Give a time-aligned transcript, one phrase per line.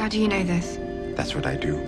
[0.00, 0.78] How do you know this?
[1.14, 1.78] That's what I do.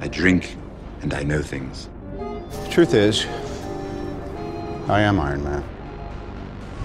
[0.00, 0.56] I drink
[1.02, 1.88] and I know things.
[2.16, 3.26] The truth is,
[4.88, 5.62] I am Iron Man.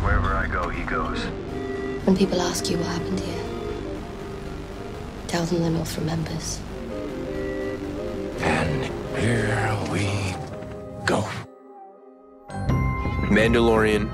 [0.04, 1.24] Wherever I go, he goes.
[2.06, 3.44] When people ask you what happened here,
[5.28, 6.60] tell them the North remembers.
[8.42, 8.86] And
[9.18, 10.36] here we
[11.04, 11.28] go.
[13.32, 14.08] Mandalorian,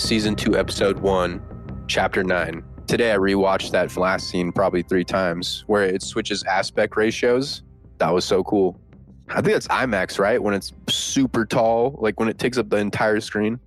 [0.00, 1.42] season two, episode one,
[1.86, 2.64] chapter nine.
[2.86, 7.62] Today I rewatched that last scene probably three times where it switches aspect ratios.
[7.98, 8.80] That was so cool.
[9.28, 10.40] I think that's IMAX, right?
[10.40, 13.58] When it's super tall, like when it takes up the entire screen.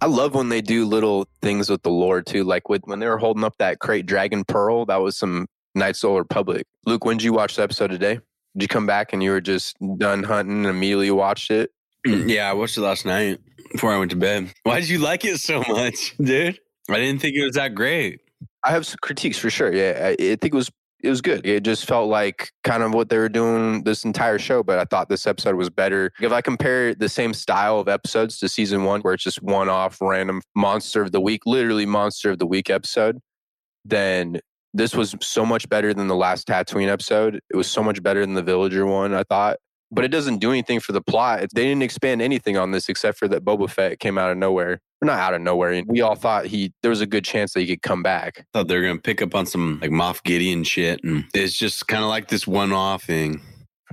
[0.00, 2.44] I love when they do little things with the lore too.
[2.44, 6.02] Like with when they were holding up that Krayt Dragon Pearl, that was some Knights
[6.02, 6.66] of the Republic.
[6.86, 8.14] Luke, when did you watch the episode today?
[8.54, 11.70] Did you come back and you were just done hunting and immediately watched it?
[12.06, 13.40] Yeah, I watched it last night
[13.72, 14.54] before I went to bed.
[14.62, 16.58] Why did you like it so much, dude?
[16.88, 18.20] I didn't think it was that great.
[18.68, 19.74] I have some critiques for sure.
[19.74, 21.46] Yeah, I, I think it was it was good.
[21.46, 24.84] It just felt like kind of what they were doing this entire show, but I
[24.84, 26.12] thought this episode was better.
[26.20, 29.68] If I compare the same style of episodes to season one, where it's just one
[29.70, 33.20] off random monster of the week, literally monster of the week episode,
[33.84, 34.40] then
[34.74, 37.40] this was so much better than the last Tatooine episode.
[37.48, 39.58] It was so much better than the Villager one, I thought.
[39.90, 41.46] But it doesn't do anything for the plot.
[41.54, 44.80] They didn't expand anything on this except for that Boba Fett came out of nowhere.
[45.00, 45.82] Not out of nowhere.
[45.86, 48.46] We all thought he there was a good chance that he could come back.
[48.52, 51.86] Thought they were gonna pick up on some like Moff Gideon shit, and it's just
[51.86, 53.40] kind of like this one-off thing.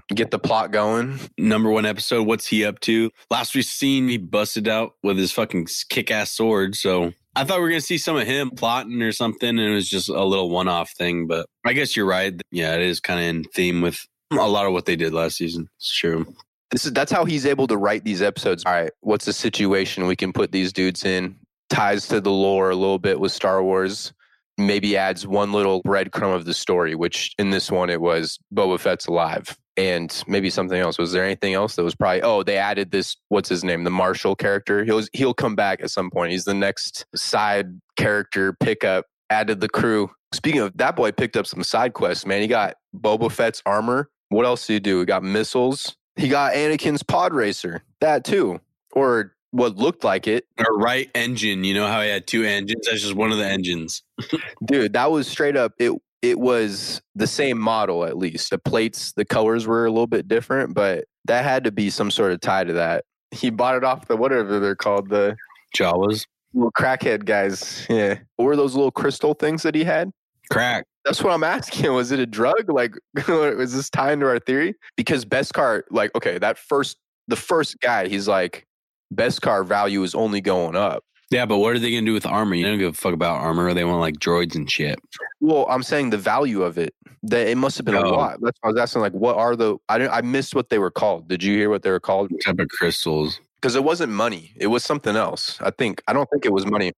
[0.09, 1.19] Get the plot going.
[1.37, 2.27] Number one episode.
[2.27, 3.11] What's he up to?
[3.29, 6.75] Last we seen, he busted out with his fucking kick-ass sword.
[6.75, 9.73] So I thought we were gonna see some of him plotting or something, and it
[9.73, 11.27] was just a little one-off thing.
[11.27, 12.33] But I guess you're right.
[12.51, 15.37] Yeah, it is kind of in theme with a lot of what they did last
[15.37, 15.69] season.
[15.77, 16.33] It's true.
[16.75, 18.65] This is that's how he's able to write these episodes.
[18.65, 21.37] All right, what's the situation we can put these dudes in?
[21.69, 24.11] Ties to the lore a little bit with Star Wars.
[24.57, 28.77] Maybe adds one little breadcrumb of the story, which in this one it was Boba
[28.77, 29.57] Fett's alive.
[29.77, 30.97] And maybe something else.
[30.97, 33.85] Was there anything else that was probably oh, they added this what's his name?
[33.85, 34.83] The Marshal character.
[34.83, 36.33] He'll he'll come back at some point.
[36.33, 39.05] He's the next side character pickup.
[39.29, 40.11] Added the crew.
[40.33, 42.41] Speaking of that boy picked up some side quests, man.
[42.41, 44.09] He got Boba Fett's armor.
[44.27, 44.99] What else did he do?
[44.99, 45.95] He got missiles.
[46.15, 47.83] He got Anakin's pod racer.
[48.01, 48.59] That too.
[48.93, 50.45] Or what looked like it.
[50.57, 51.63] Or right engine.
[51.63, 52.85] You know how he had two engines?
[52.87, 54.03] That's just one of the engines.
[54.65, 58.49] Dude, that was straight up it it was the same model at least.
[58.49, 62.09] The plates, the colors were a little bit different, but that had to be some
[62.09, 63.05] sort of tie to that.
[63.31, 65.35] He bought it off the whatever they're called, the
[65.77, 66.25] Jawas.
[66.53, 67.85] little crackhead guys.
[67.89, 68.19] Yeah.
[68.37, 70.11] What were those little crystal things that he had?
[70.51, 70.85] Crack.
[71.05, 71.93] That's what I'm asking.
[71.93, 72.67] Was it a drug?
[72.69, 72.95] Like,
[73.27, 74.73] was this tied into our theory?
[74.97, 78.65] Because Beskar, like, okay, that first, the first guy, he's like,
[79.13, 81.03] Beskar value is only going up.
[81.31, 82.55] Yeah, but what are they gonna do with armor?
[82.55, 83.73] You don't give a fuck about armor.
[83.73, 84.99] They want like droids and shit.
[85.41, 86.93] Well, I'm saying the value of it.
[87.23, 88.11] That it must have been a Oh.
[88.11, 88.37] lot.
[88.41, 89.01] That's why I was asking.
[89.01, 89.77] Like, what are the?
[89.89, 90.13] I didn't.
[90.13, 91.27] I missed what they were called.
[91.27, 92.31] Did you hear what they were called?
[92.31, 93.39] What type of crystals?
[93.55, 94.53] Because it wasn't money.
[94.57, 95.59] It was something else.
[95.61, 96.03] I think.
[96.07, 96.91] I don't think it was money.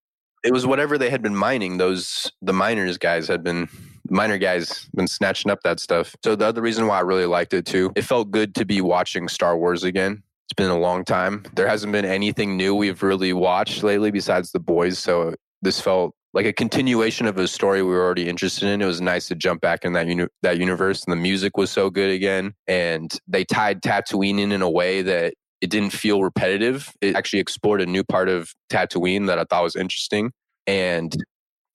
[0.43, 1.77] It was whatever they had been mining.
[1.77, 3.69] Those the miners guys had been
[4.09, 6.15] miner guys been snatching up that stuff.
[6.23, 8.81] So the other reason why I really liked it too, it felt good to be
[8.81, 10.23] watching Star Wars again.
[10.45, 11.43] It's been a long time.
[11.55, 14.97] There hasn't been anything new we've really watched lately besides The Boys.
[14.97, 18.81] So this felt like a continuation of a story we were already interested in.
[18.81, 21.71] It was nice to jump back in that uni- that universe, and the music was
[21.71, 22.53] so good again.
[22.67, 26.93] And they tied Tatooine in in a way that it didn't feel repetitive.
[27.01, 30.31] It actually explored a new part of Tatooine that I thought was interesting.
[30.67, 31.15] And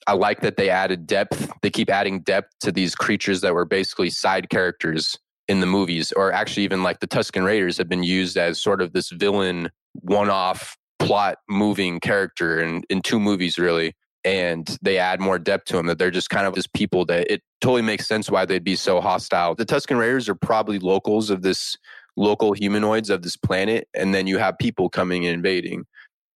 [0.06, 1.50] I like that they added depth.
[1.62, 5.18] They keep adding depth to these creatures that were basically side characters
[5.48, 8.80] in the movies, or actually even like the Tusken Raiders have been used as sort
[8.80, 13.94] of this villain, one-off plot moving character in, in two movies really.
[14.24, 17.30] And they add more depth to them that they're just kind of this people that
[17.30, 19.56] it totally makes sense why they'd be so hostile.
[19.56, 21.76] The Tusken Raiders are probably locals of this
[22.16, 25.86] local humanoids of this planet, and then you have people coming and invading.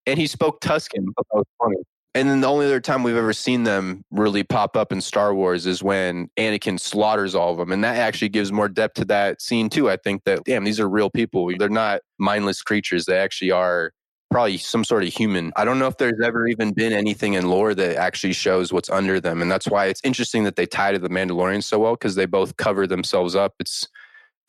[0.04, 1.04] And he spoke Tusken.
[1.16, 1.76] That was funny.
[2.16, 5.34] And then the only other time we've ever seen them really pop up in Star
[5.34, 7.70] Wars is when Anakin slaughters all of them.
[7.72, 9.90] And that actually gives more depth to that scene, too.
[9.90, 11.52] I think that, damn, these are real people.
[11.58, 13.04] They're not mindless creatures.
[13.04, 13.92] They actually are
[14.30, 15.52] probably some sort of human.
[15.56, 18.88] I don't know if there's ever even been anything in lore that actually shows what's
[18.88, 19.42] under them.
[19.42, 22.24] And that's why it's interesting that they tie to the Mandalorian so well because they
[22.24, 23.56] both cover themselves up.
[23.60, 23.88] It's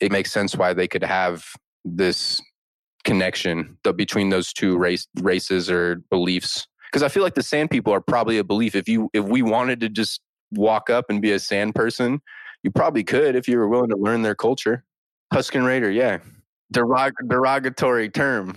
[0.00, 1.44] it makes sense why they could have
[1.84, 2.40] this
[3.04, 7.92] connection between those two race races or beliefs because i feel like the sand people
[7.92, 10.20] are probably a belief if you if we wanted to just
[10.52, 12.20] walk up and be a sand person
[12.62, 14.84] you probably could if you were willing to learn their culture
[15.32, 16.18] huskin raider yeah
[16.74, 18.56] Derog- derogatory term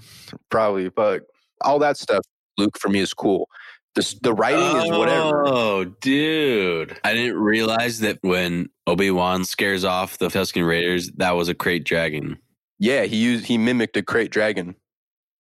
[0.50, 1.24] probably but
[1.62, 2.24] all that stuff
[2.58, 3.48] luke for me is cool
[3.96, 5.44] The, the writing is whatever.
[5.46, 6.98] Oh, dude.
[7.04, 11.54] I didn't realize that when Obi Wan scares off the Tusken Raiders, that was a
[11.54, 12.38] Krayt dragon.
[12.80, 14.76] Yeah, he used he mimicked a Krayt dragon.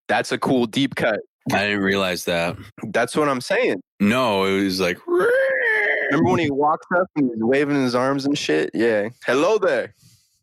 [0.09, 1.21] That's a cool deep cut.
[1.51, 2.55] I didn't realize that.
[2.87, 3.81] That's what I'm saying.
[3.99, 4.97] No, it was like.
[5.07, 8.69] Remember when he walks up and he's waving his arms and shit?
[8.73, 9.09] Yeah.
[9.25, 9.95] Hello there.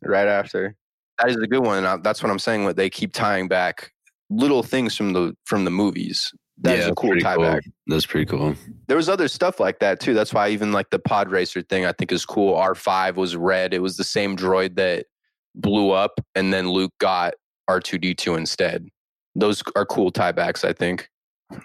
[0.03, 0.75] Right after.
[1.19, 1.85] That is a good one.
[1.85, 2.63] I, that's what I'm saying.
[2.63, 3.91] What they keep tying back
[4.29, 6.33] little things from the from the movies.
[6.61, 7.45] That's a cool tie cool.
[7.45, 7.63] back.
[7.87, 8.53] That's pretty cool.
[8.87, 10.13] There was other stuff like that too.
[10.13, 12.53] That's why even like the pod racer thing I think is cool.
[12.55, 13.73] R5 was red.
[13.73, 15.05] It was the same droid that
[15.55, 17.35] blew up and then Luke got
[17.69, 18.89] R2D2 instead.
[19.35, 21.09] Those are cool tiebacks, I think.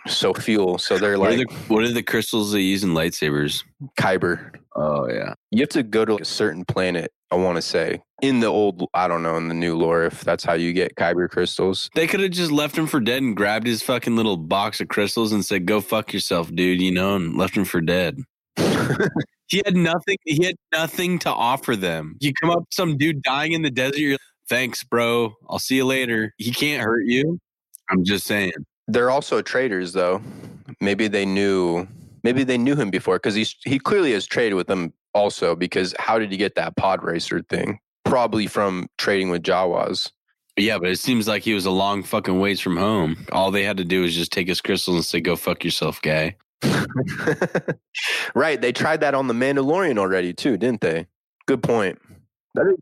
[0.06, 0.78] So fuel.
[0.78, 3.64] So they're What, like are the, what are the crystals they use in lightsabers?
[3.98, 4.54] Kyber.
[4.76, 5.34] Oh, yeah.
[5.50, 8.00] You have to go to a certain planet, I want to say.
[8.22, 10.94] In the old I don't know, in the new lore, if that's how you get
[10.96, 11.90] Kyber crystals.
[11.94, 14.88] They could have just left him for dead and grabbed his fucking little box of
[14.88, 18.18] crystals and said, "Go fuck yourself, dude," you know, and left him for dead.
[19.48, 20.16] he had nothing.
[20.24, 22.16] He had nothing to offer them.
[22.20, 23.98] You come up, some dude dying in the desert.
[23.98, 24.18] You're,
[24.48, 25.34] Thanks, bro.
[25.48, 26.34] I'll see you later.
[26.36, 27.38] He can't hurt you.
[27.90, 28.52] I'm just saying.
[28.86, 30.22] They're also traders though.
[30.80, 31.86] Maybe they knew
[32.22, 35.94] maybe they knew him before because he's he clearly has traded with them also because
[35.98, 37.78] how did he get that pod racer thing?
[38.04, 40.10] Probably from trading with Jawas.
[40.56, 43.26] Yeah, but it seems like he was a long fucking ways from home.
[43.32, 46.00] All they had to do was just take his crystals and say, "Go fuck yourself,
[46.00, 46.36] guy."
[48.34, 48.60] right.
[48.60, 51.06] They tried that on the Mandalorian already too, didn't they?
[51.46, 51.98] Good point.
[52.54, 52.76] That is,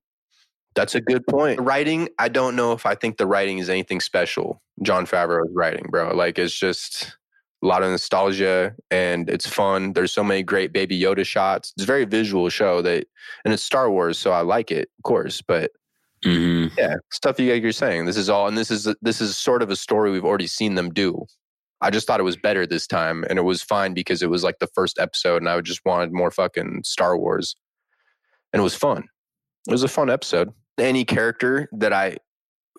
[0.75, 1.61] that's a good point.
[1.61, 4.63] Writing, I don't know if I think the writing is anything special.
[4.83, 6.15] Jon Favreau's writing, bro.
[6.15, 7.17] Like it's just
[7.63, 9.93] a lot of nostalgia and it's fun.
[9.93, 11.73] There's so many great baby Yoda shots.
[11.77, 13.07] It's a very visual show that
[13.45, 15.43] and it's Star Wars, so I like it, of course.
[15.43, 15.71] But
[16.25, 18.07] hmm yeah, stuff you you're saying.
[18.07, 20.75] This is all, and this is this is sort of a story we've already seen
[20.75, 21.27] them do.
[21.81, 24.45] I just thought it was better this time, and it was fine because it was
[24.45, 27.57] like the first episode, and I just wanted more fucking Star Wars,
[28.53, 29.05] and it was fun.
[29.69, 30.53] It was a fun episode.
[30.79, 32.17] Any character that I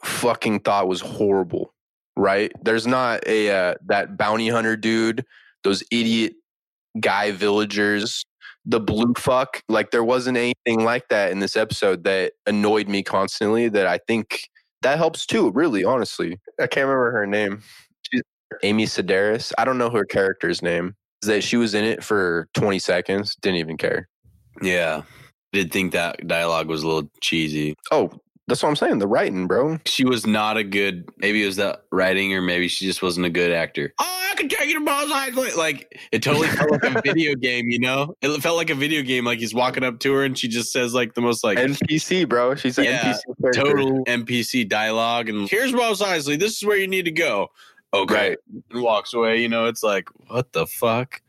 [0.04, 1.74] fucking thought was horrible,
[2.16, 2.52] right?
[2.64, 5.26] There's not a uh, that bounty hunter dude,
[5.64, 6.34] those idiot
[7.00, 8.26] guy villagers,
[8.66, 9.62] the blue fuck.
[9.70, 13.70] Like there wasn't anything like that in this episode that annoyed me constantly.
[13.70, 14.50] That I think
[14.82, 15.52] that helps too.
[15.52, 17.62] Really, honestly, I can't remember her name.
[18.12, 18.24] She's
[18.64, 19.52] Amy Sedaris.
[19.58, 20.96] I don't know her character's name.
[21.22, 23.38] Is that she was in it for 20 seconds?
[23.42, 24.10] Didn't even care.
[24.62, 25.04] Yeah,
[25.54, 27.76] did think that dialogue was a little cheesy.
[27.92, 28.12] Oh,
[28.48, 29.00] that's what I'm saying.
[29.00, 29.80] The writing, bro.
[29.86, 31.08] She was not a good.
[31.18, 33.94] Maybe it was the writing, or maybe she just wasn't a good actor.
[34.00, 35.56] Oh, I can take you to Mos Eisley.
[35.56, 37.70] Like it totally felt like a video game.
[37.70, 39.24] You know, it felt like a video game.
[39.24, 42.28] Like he's walking up to her, and she just says like the most like NPC,
[42.28, 42.56] bro.
[42.56, 43.62] She's an Yeah, NPC character.
[43.64, 45.30] total NPC dialogue.
[45.30, 46.38] And here's Mos Eisley.
[46.38, 47.50] This is where you need to go.
[47.94, 48.38] Okay, Right.
[48.72, 49.40] and walks away.
[49.42, 51.22] You know, it's like what the fuck.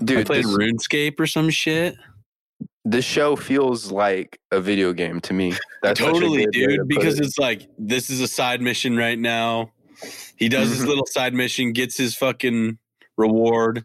[0.00, 1.96] I Dude, played this, RuneScape or some shit.
[2.84, 5.54] This show feels like a video game to me.
[5.82, 6.88] That's totally, dude.
[6.88, 7.26] Because it.
[7.26, 9.72] it's like this is a side mission right now.
[10.36, 12.78] He does his little side mission, gets his fucking
[13.16, 13.84] reward.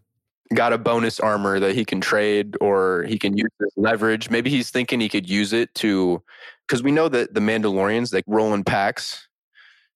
[0.53, 4.29] got a bonus armor that he can trade or he can use as leverage.
[4.29, 6.23] Maybe he's thinking he could use it to
[6.67, 9.27] because we know that the Mandalorians like roll in packs.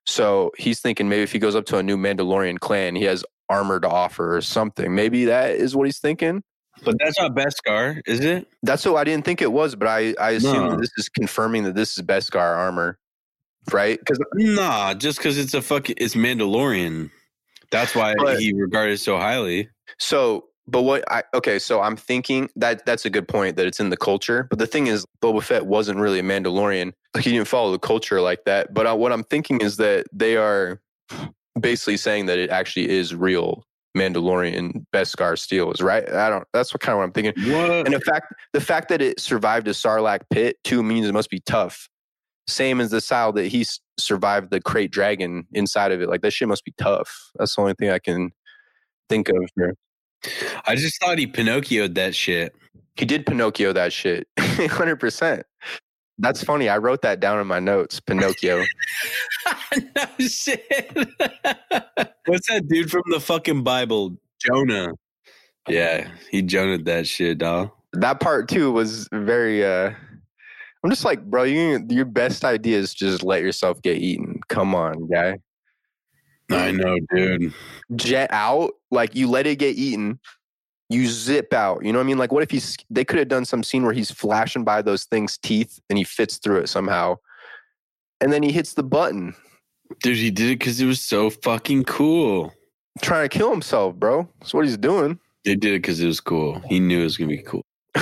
[0.06, 3.24] So he's thinking maybe if he goes up to a new Mandalorian clan, he has
[3.48, 4.94] armor to offer or something.
[4.94, 6.44] Maybe that is what he's thinking.
[6.84, 8.48] But that's not Beskar, is it?
[8.64, 10.76] That's what I didn't think it was, but I, I assume No.
[10.78, 12.98] this is confirming that this is Beskar armor.
[13.72, 14.00] Right?
[14.00, 17.12] Because Nah, just because it's a fucking it's Mandalorian.
[17.72, 19.70] That's why But- he regarded so highly.
[20.00, 23.80] So, but what I okay, so I'm thinking that that's a good point that it's
[23.80, 24.48] in the culture.
[24.50, 26.94] But the thing is, Boba Fett wasn't really a Mandalorian.
[27.16, 28.72] Like he didn't follow the culture like that.
[28.74, 30.80] But uh, what I'm thinking is that they are
[31.60, 33.66] basically saying that it actually is real
[34.00, 36.08] Mandalorian Beskar steel is right.
[36.10, 36.48] I don't.
[36.54, 37.34] That's what kind of what I'm thinking.
[37.52, 37.86] What?
[37.86, 41.30] And the fact the fact that it survived a Sarlacc pit too means it must
[41.30, 41.90] be tough.
[42.48, 46.10] Same as the style that he s- survived the Krayt dragon inside of it.
[46.10, 47.30] Like that shit must be tough.
[47.36, 48.32] That's the only thing I can
[49.10, 49.76] think of here.
[50.66, 52.56] I just thought he Pinocchioed that shit.
[52.96, 54.28] He did Pinocchio that shit.
[54.38, 55.44] 100%.
[56.20, 56.68] That's funny.
[56.70, 58.00] I wrote that down in my notes.
[58.06, 58.64] Pinocchio.
[59.96, 60.94] no shit.
[62.26, 64.18] What's that dude from the fucking Bible?
[64.46, 64.92] Jonah.
[65.68, 67.72] Yeah, he Jonahed that shit, dog.
[67.94, 69.92] that part too was very uh
[70.84, 74.40] I'm just like, bro, you your best idea is just let yourself get eaten.
[74.48, 75.38] Come on, guy.
[76.52, 77.54] I know, dude.
[77.96, 80.20] Jet out, like you let it get eaten.
[80.90, 81.86] You zip out.
[81.86, 82.18] You know what I mean?
[82.18, 82.76] Like, what if he's?
[82.90, 86.04] They could have done some scene where he's flashing by those things' teeth and he
[86.04, 87.18] fits through it somehow,
[88.22, 89.36] and then he hits the button.
[90.02, 92.54] Dude, he did it because it was so fucking cool.
[93.02, 94.28] trying to kill himself, bro.
[94.40, 95.20] That's what he's doing.
[95.46, 96.62] They did it because it was cool.
[96.68, 97.66] He knew it was gonna be cool.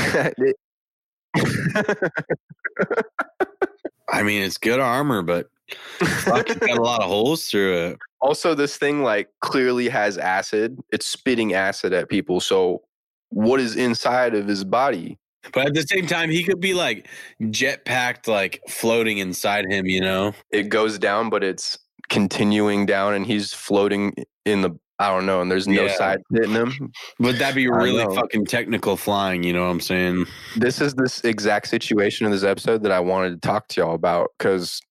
[4.09, 5.49] I mean, it's good armor, but
[5.99, 7.97] fuck, it's got a lot of holes through it.
[8.21, 10.77] Also, this thing like clearly has acid.
[10.91, 12.39] It's spitting acid at people.
[12.39, 12.81] So,
[13.29, 15.17] what is inside of his body?
[15.53, 17.07] But at the same time, he could be like
[17.49, 19.85] jet packed, like floating inside him.
[19.85, 20.33] You know?
[20.51, 21.77] It goes down, but it's
[22.09, 24.13] continuing down, and he's floating
[24.45, 24.71] in the.
[24.99, 25.95] I don't know, and there's no Yeah.
[25.95, 26.91] side hitting him.
[27.19, 29.43] Would that be really fucking technical flying?
[29.43, 30.25] You know what I'm saying?
[30.55, 33.93] This is this exact situation in this episode that I wanted to talk to y'all
[33.93, 34.81] about because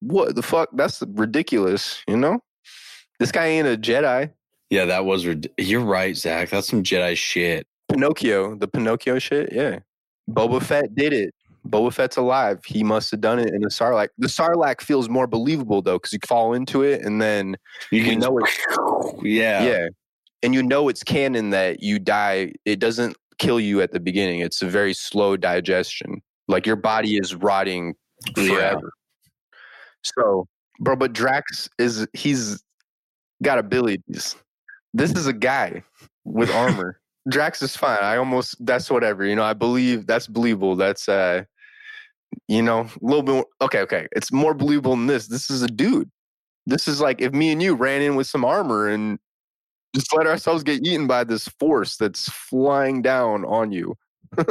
[0.00, 0.70] what the fuck?
[0.72, 2.40] That's ridiculous, you know?
[3.18, 4.30] This guy ain't a Jedi.
[4.70, 5.26] Yeah, that was.
[5.26, 6.50] rid- You're right, Zach.
[6.50, 7.66] That's some Jedi shit.
[7.90, 9.80] Pinocchio, the Pinocchio shit, yeah.
[10.30, 11.34] Boba Fett did it.
[11.68, 12.60] Boba Fett's alive.
[12.64, 14.08] He must have done it in a Sarlacc.
[14.16, 17.56] The Sarlacc feels more believable though, because you fall into it and then
[17.90, 18.48] You you know it.
[19.22, 19.64] Yeah.
[19.64, 19.88] Yeah.
[20.42, 22.52] And you know it's canon that you die.
[22.64, 24.40] It doesn't kill you at the beginning.
[24.40, 26.22] It's a very slow digestion.
[26.48, 27.94] Like your body is rotting
[28.34, 28.90] forever.
[30.02, 30.46] So,
[30.80, 32.62] bro, but Drax is he's
[33.42, 34.36] got abilities.
[34.92, 35.82] This is a guy
[36.24, 37.00] with armor.
[37.28, 37.98] Drax is fine.
[38.00, 39.24] I almost that's whatever.
[39.24, 40.76] You know, I believe that's believable.
[40.76, 41.44] That's uh
[42.48, 44.06] you know, a little bit more, okay, okay.
[44.12, 45.26] It's more believable than this.
[45.26, 46.10] This is a dude.
[46.66, 49.18] This is like if me and you ran in with some armor and
[49.94, 53.96] just let ourselves get eaten by this force that's flying down on you.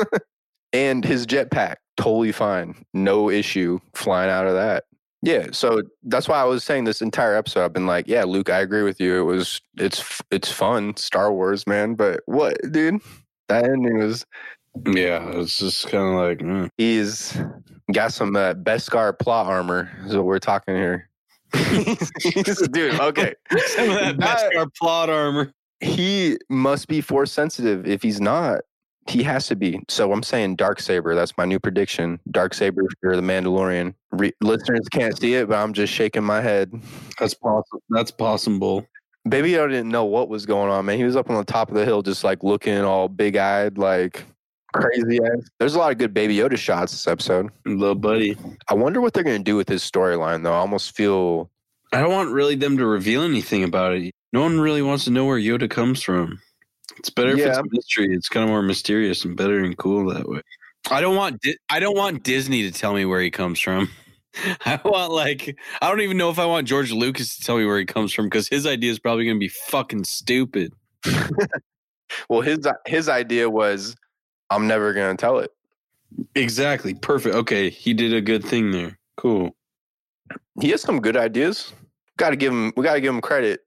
[0.73, 2.85] and his jetpack, totally fine.
[2.93, 4.83] No issue flying out of that.
[5.21, 7.65] Yeah, so that's why I was saying this entire episode.
[7.65, 9.19] I've been like, yeah, Luke, I agree with you.
[9.19, 11.95] It was, it's, it's fun, Star Wars, man.
[11.95, 13.01] But what, dude?
[13.49, 14.25] That ending was.
[14.85, 15.29] Yeah.
[15.35, 16.69] It's just kind of like, mm.
[16.77, 17.37] He's
[17.91, 19.91] got some uh, Beskar plot armor.
[20.05, 21.09] Is what we're talking here.
[22.71, 23.33] Dude, okay.
[23.65, 25.51] some of that That- Beskar plot armor.
[25.81, 27.87] he must be force sensitive.
[27.87, 28.61] If he's not,
[29.09, 29.81] he has to be.
[29.89, 31.15] So I'm saying Dark Saber.
[31.15, 32.19] That's my new prediction.
[32.31, 33.93] Dark Saber for the Mandalorian.
[34.11, 36.71] Re- listeners can't see it, but I'm just shaking my head.
[37.19, 37.81] That's possible.
[37.89, 38.85] That's possible.
[39.27, 40.97] Baby Yoda didn't know what was going on, man.
[40.97, 43.77] He was up on the top of the hill, just like looking all big eyed,
[43.77, 44.23] like
[44.73, 45.49] crazy ass.
[45.59, 47.49] There's a lot of good Baby Yoda shots this episode.
[47.65, 48.37] Little buddy.
[48.69, 50.53] I wonder what they're going to do with his storyline, though.
[50.53, 51.49] I almost feel
[51.91, 54.13] I don't want really them to reveal anything about it.
[54.31, 56.39] No one really wants to know where Yoda comes from.
[56.97, 58.13] It's better if it's a mystery.
[58.13, 60.41] It's kind of more mysterious and better and cool that way.
[60.89, 63.89] I don't want Di- I don't want Disney to tell me where he comes from.
[64.65, 67.65] I want like I don't even know if I want George Lucas to tell me
[67.65, 70.73] where he comes from because his idea is probably going to be fucking stupid.
[72.29, 72.41] well.
[72.41, 73.95] His his idea was,
[74.49, 75.51] I'm never going to tell it.
[76.35, 76.93] Exactly.
[76.95, 77.35] Perfect.
[77.35, 78.97] Okay, he did a good thing there.
[79.17, 79.55] Cool.
[80.61, 81.73] he has some good ideas.
[82.17, 82.73] Got to give him.
[82.75, 83.61] We got to give him credit.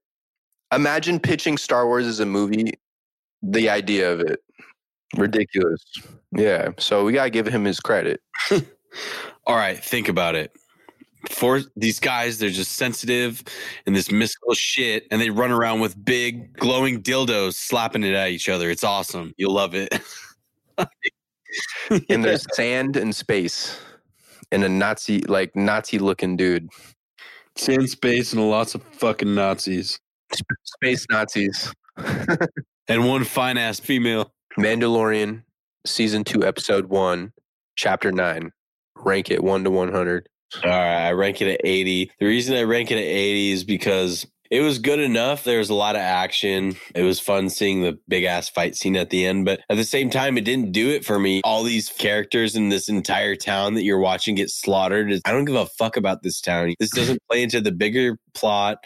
[0.74, 2.72] Imagine pitching Star Wars as a movie.
[3.42, 4.40] The idea of it,
[5.16, 5.82] ridiculous.
[6.36, 6.70] Yeah.
[6.78, 8.20] So we got to give him his credit.
[9.46, 10.52] All right, think about it.
[11.30, 13.42] For these guys, they're just sensitive
[13.86, 18.30] and this mystical shit, and they run around with big glowing dildos slapping it at
[18.30, 18.70] each other.
[18.70, 19.32] It's awesome.
[19.36, 20.00] You'll love it.
[22.08, 23.78] And there's sand and space,
[24.50, 26.68] and a Nazi like Nazi looking dude.
[27.56, 29.98] Sand space and lots of fucking Nazis.
[30.64, 31.72] Space Nazis.
[32.88, 34.32] And one fine ass female.
[34.58, 35.42] Mandalorian
[35.86, 37.32] season two, episode one,
[37.76, 38.52] chapter nine.
[38.96, 40.28] Rank it one to one hundred.
[40.62, 42.10] All right, I rank it at 80.
[42.20, 45.44] The reason I rank it at 80 is because it was good enough.
[45.44, 46.76] There was a lot of action.
[46.94, 49.84] It was fun seeing the big ass fight scene at the end, but at the
[49.84, 51.40] same time, it didn't do it for me.
[51.42, 55.10] All these characters in this entire town that you're watching get slaughtered.
[55.24, 56.74] I don't give a fuck about this town.
[56.78, 58.76] This doesn't play into the bigger plot.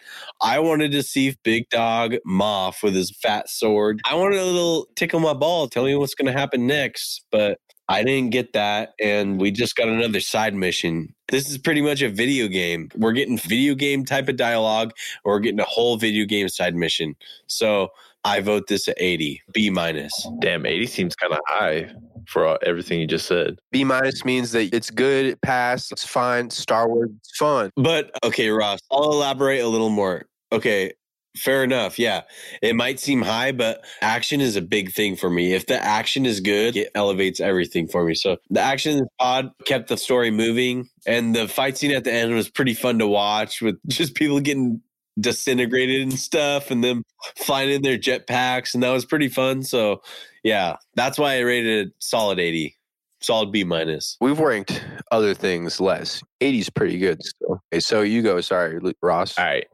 [0.40, 4.00] I wanted to see Big Dog Moff with his fat sword.
[4.08, 7.58] I wanted a little tickle my ball, tell me what's going to happen next, but
[7.88, 11.14] I didn't get that, and we just got another side mission.
[11.28, 12.88] This is pretty much a video game.
[12.96, 14.92] We're getting video game type of dialogue,
[15.24, 17.14] or we're getting a whole video game side mission.
[17.46, 17.90] So
[18.24, 20.26] I vote this at 80, B minus.
[20.40, 21.92] Damn, 80 seems kind of high
[22.26, 23.60] for uh, everything you just said.
[23.70, 26.50] B minus means that it's good, it passed, it's fine.
[26.50, 27.70] Star Wars, it's fun.
[27.76, 30.24] But okay, Ross, I'll elaborate a little more.
[30.50, 30.92] Okay,
[31.36, 31.98] fair enough.
[31.98, 32.22] Yeah,
[32.62, 35.54] it might seem high, but action is a big thing for me.
[35.54, 38.14] If the action is good, it elevates everything for me.
[38.14, 42.34] So the action pod kept the story moving, and the fight scene at the end
[42.34, 44.80] was pretty fun to watch with just people getting
[45.18, 47.02] disintegrated and stuff and them
[47.36, 50.02] flying in their jetpacks and that was pretty fun so
[50.44, 52.75] yeah that's why i rated it solid 80
[53.20, 54.16] Solid B minus.
[54.20, 56.22] We've ranked other things less.
[56.42, 57.62] 80's pretty good still.
[57.72, 58.40] Okay, so you go.
[58.40, 59.38] Sorry, Ross.
[59.38, 59.66] All right.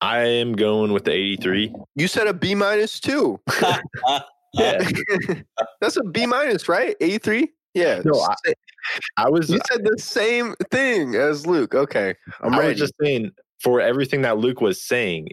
[0.00, 1.72] I am going with the 83.
[1.96, 3.40] You said a B minus too.
[4.52, 4.82] Yeah.
[5.80, 6.96] That's a B minus, right?
[7.00, 7.48] 83?
[7.74, 8.02] Yeah.
[8.04, 8.54] No, I-
[9.16, 11.72] I was you said the same thing as Luke.
[11.74, 12.14] Okay.
[12.40, 12.70] I'm I ready.
[12.70, 13.30] was just saying
[13.62, 15.28] for everything that Luke was saying,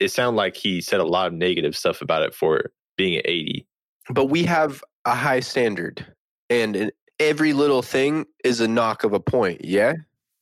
[0.00, 3.26] it sounded like he said a lot of negative stuff about it for being at
[3.26, 3.66] 80.
[4.10, 6.04] but we have a high standard,
[6.50, 9.64] and in every little thing is a knock of a point.
[9.64, 9.94] Yeah.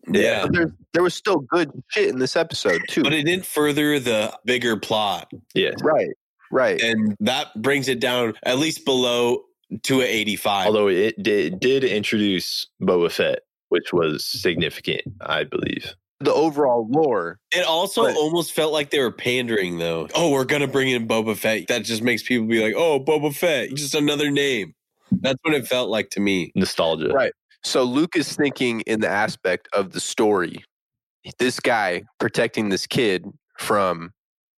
[0.09, 0.43] Yeah.
[0.43, 3.03] But there, there was still good shit in this episode too.
[3.03, 5.31] But it didn't further the bigger plot.
[5.55, 5.73] Yeah.
[5.83, 6.11] right.
[6.53, 6.81] Right.
[6.81, 9.43] And that brings it down at least below
[9.83, 10.67] to an 85.
[10.69, 15.93] Although it did, did introduce Boba Fett, which was significant, I believe.
[16.21, 17.41] the overall lore.
[17.51, 20.07] it also but- almost felt like they were pandering, though.
[20.15, 21.67] Oh, we're going to bring in Boba Fett.
[21.67, 24.73] That just makes people be like, oh, Boba Fett, just another name.
[25.11, 26.53] That's what it felt like to me.
[26.55, 27.09] Nostalgia.
[27.09, 27.33] Right.
[27.63, 30.65] So Luke is thinking in the aspect of the story.
[31.39, 33.27] This guy protecting this kid
[33.59, 34.13] from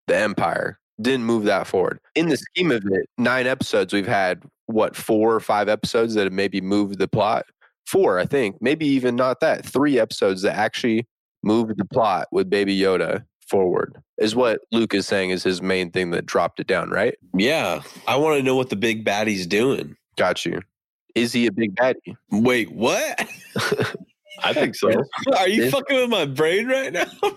[0.06, 2.00] the Empire didn't move that forward.
[2.14, 6.24] In the scheme of it, nine episodes, we've had what, four or five episodes that
[6.24, 7.46] have maybe moved the plot?
[7.86, 8.56] Four, I think.
[8.60, 9.64] Maybe even not that.
[9.64, 11.06] Three episodes that actually
[11.42, 15.90] moved the plot with Baby Yoda forward is what Luke is saying is his main
[15.90, 17.14] thing that dropped it down, right?
[17.34, 17.80] Yeah.
[18.06, 19.96] I want to know what the big baddie's doing.
[20.18, 20.60] Got you.
[21.14, 22.16] Is he a big baddie?
[22.30, 23.26] Wait, what?
[24.44, 24.88] I think so.
[25.38, 27.30] Are you Is- fucking with my brain right now, bro?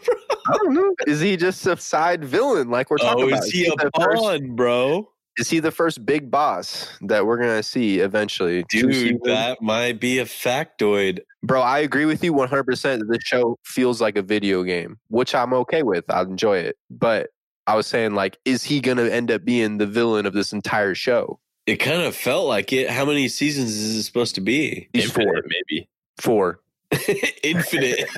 [0.48, 0.94] I don't know.
[1.08, 3.44] Is he just a side villain like we're talking Oh, about?
[3.44, 5.08] is he a the first, bro?
[5.38, 8.64] is he the first big boss that we're gonna see eventually?
[8.70, 11.20] Dude, that might be a factoid.
[11.44, 15.54] Bro, I agree with you 100% The show feels like a video game, which I'm
[15.54, 16.04] okay with.
[16.10, 16.76] I enjoy it.
[16.92, 17.30] But
[17.66, 20.94] I was saying, like, is he gonna end up being the villain of this entire
[20.96, 21.40] show?
[21.72, 22.90] It kind of felt like it.
[22.90, 24.90] How many seasons is it supposed to be?
[24.92, 25.42] Infinite, four.
[25.48, 25.88] maybe.
[26.20, 26.60] Four.
[27.44, 28.02] Infinite.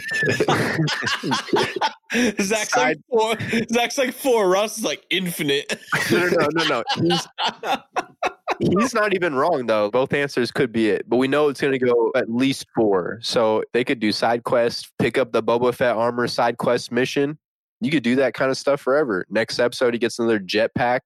[2.41, 3.36] Zach's Side- like four.
[3.72, 4.50] Zach's like four.
[4.50, 5.79] Ross is like infinite.
[6.12, 6.83] No, no, no, no, no.
[8.60, 9.91] He's, he's not even wrong though.
[9.91, 13.19] Both answers could be it, but we know it's going to go at least four.
[13.22, 17.38] So they could do side quest, pick up the Boba Fett armor side quest mission.
[17.82, 19.28] You could do that kind of stuff forever.
[19.30, 21.01] Next episode, he gets another jetpack,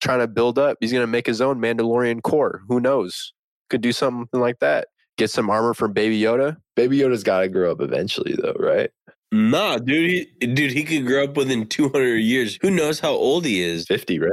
[0.00, 0.76] trying to build up.
[0.80, 2.62] He's going to make his own Mandalorian core.
[2.68, 3.32] Who knows?
[3.70, 4.88] Could do something like that.
[5.16, 6.56] Get some armor from Baby Yoda.
[6.76, 8.90] Baby Yoda's got to grow up eventually, though, right?
[9.32, 10.28] nah, dude.
[10.40, 12.58] He, dude, he could grow up within 200 years.
[12.62, 13.86] Who knows how old he is?
[13.86, 14.30] 50, right?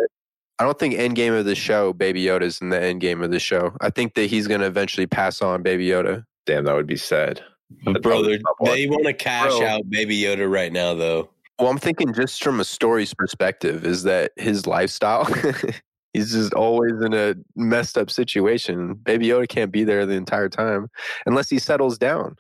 [0.60, 3.32] I don't think end game of the show, Baby Yoda's in the end game of
[3.32, 3.76] the show.
[3.82, 6.24] I think that he's going to eventually pass on Baby Yoda.
[6.46, 7.42] Damn, that would be sad.
[7.88, 8.90] I'd Bro, they're- stop they watching.
[8.92, 9.66] want to cash Bro.
[9.66, 11.30] out Baby Yoda right now, though.
[11.62, 15.26] Well, I'm thinking just from a story's perspective, is that his lifestyle,
[16.14, 18.96] he's just always in a messed up situation.
[18.96, 20.88] Baby Yoda can't be there the entire time
[21.28, 22.36] unless he settles down,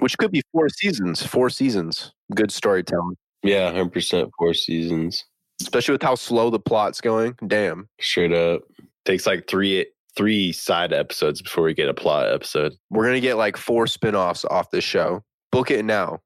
[0.00, 1.24] which could be four seasons.
[1.26, 2.12] Four seasons.
[2.34, 5.24] Good storytelling, Yeah, 100% four seasons.
[5.62, 7.36] especially with how slow the plot's going.
[7.46, 7.88] Damn.
[8.00, 8.62] Straight up.
[9.06, 12.74] Takes like three three side episodes before we get a plot episode.
[12.90, 15.22] We're going to get like four spin offs off this show.
[15.52, 16.18] Book it now.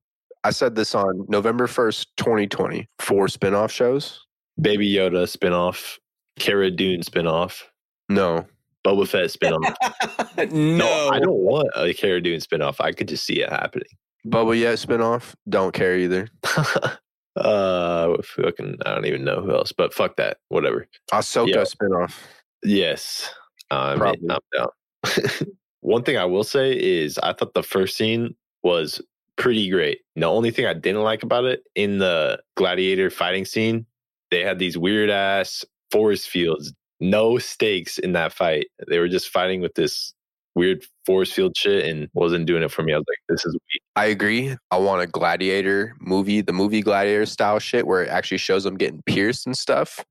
[0.45, 2.89] I said this on November 1st, 2020.
[2.99, 4.21] Four spin off shows?
[4.61, 5.99] Baby Yoda spinoff,
[6.39, 7.63] Cara Dune spinoff,
[8.09, 8.47] No.
[8.85, 10.51] Boba Fett spinoff.
[10.53, 11.09] no.
[11.11, 12.77] I don't want a Cara Dune spinoff.
[12.81, 13.87] I could just see it happening.
[14.27, 15.37] Bubba Yet spin off?
[15.49, 16.29] Don't care either.
[17.37, 20.39] uh, fucking, I don't even know who else, but fuck that.
[20.49, 20.87] Whatever.
[21.13, 21.65] Ahsoka Yeah.
[21.65, 22.21] spin off.
[22.65, 23.33] Yes,
[23.71, 24.29] I'm, Probably.
[24.31, 24.69] I'm down.
[25.81, 29.01] One thing I will say is I thought the first scene was
[29.43, 29.99] pretty great.
[30.15, 33.87] The only thing I didn't like about it in the gladiator fighting scene,
[34.31, 38.69] they had these weird ass forest fields, no stakes in that fight.
[38.89, 40.15] They were just fighting with this
[40.55, 42.93] weird forest field shit and wasn't doing it for me.
[42.93, 43.83] I was like, this is weak.
[43.97, 44.57] I agree.
[44.71, 48.77] I want a gladiator movie, the movie gladiator style shit where it actually shows them
[48.77, 50.05] getting pierced and stuff.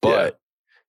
[0.00, 0.38] But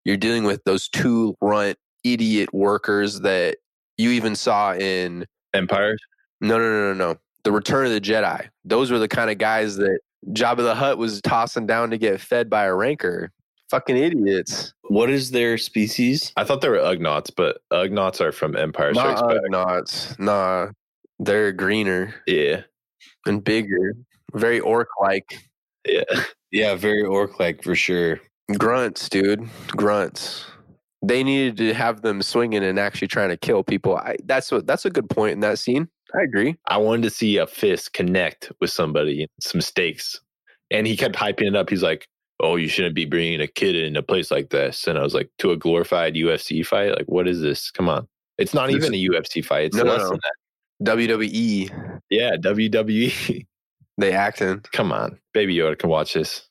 [0.05, 3.57] you're dealing with those two runt idiot workers that
[3.97, 5.97] you even saw in Empire.
[6.39, 7.17] no no no no no.
[7.43, 8.47] The Return of the Jedi.
[8.65, 9.99] Those were the kind of guys that
[10.29, 13.31] Jabba the Hutt was tossing down to get fed by a rancor.
[13.69, 14.73] Fucking idiots.
[14.89, 16.33] What is their species?
[16.35, 19.41] I thought they were Ugnaughts, but Ugnaughts are from Empire Not Strikes Back.
[19.49, 20.19] Ugnaughts.
[20.19, 20.67] Nah.
[21.19, 22.63] They're greener Yeah,
[23.25, 23.93] and bigger.
[24.33, 25.39] Very orc like.
[25.87, 26.03] yeah.
[26.51, 28.19] Yeah, very orc like for sure.
[28.57, 29.47] Grunts, dude.
[29.67, 30.45] Grunts.
[31.03, 33.95] They needed to have them swinging and actually trying to kill people.
[33.97, 34.67] I, that's what.
[34.67, 35.87] That's a good point in that scene.
[36.15, 36.57] I agree.
[36.67, 40.19] I wanted to see a fist connect with somebody, some stakes.
[40.69, 41.69] And he kept hyping it up.
[41.69, 42.07] He's like,
[42.39, 44.87] oh, you shouldn't be bringing a kid in a place like this.
[44.87, 46.95] And I was like, to a glorified UFC fight?
[46.97, 47.71] Like, what is this?
[47.71, 48.07] Come on.
[48.37, 49.65] It's not even a UFC fight.
[49.65, 50.09] It's no, less no.
[50.09, 50.33] than that.
[50.83, 53.45] WWE, Yeah, WWE.
[53.97, 54.61] they acting.
[54.71, 56.47] Come on, Baby Yoda can watch this.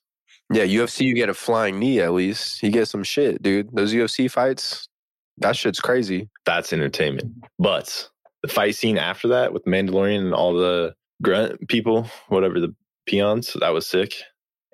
[0.53, 2.63] Yeah, UFC, you get a flying knee at least.
[2.63, 3.75] You get some shit, dude.
[3.75, 4.89] Those UFC fights,
[5.39, 6.29] that shit's crazy.
[6.45, 7.33] That's entertainment.
[7.59, 8.09] But
[8.43, 12.75] the fight scene after that with Mandalorian and all the grunt people, whatever the
[13.07, 14.15] peons, that was sick.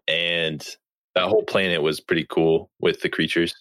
[0.09, 0.65] And
[1.15, 3.55] that whole planet was pretty cool with the creatures.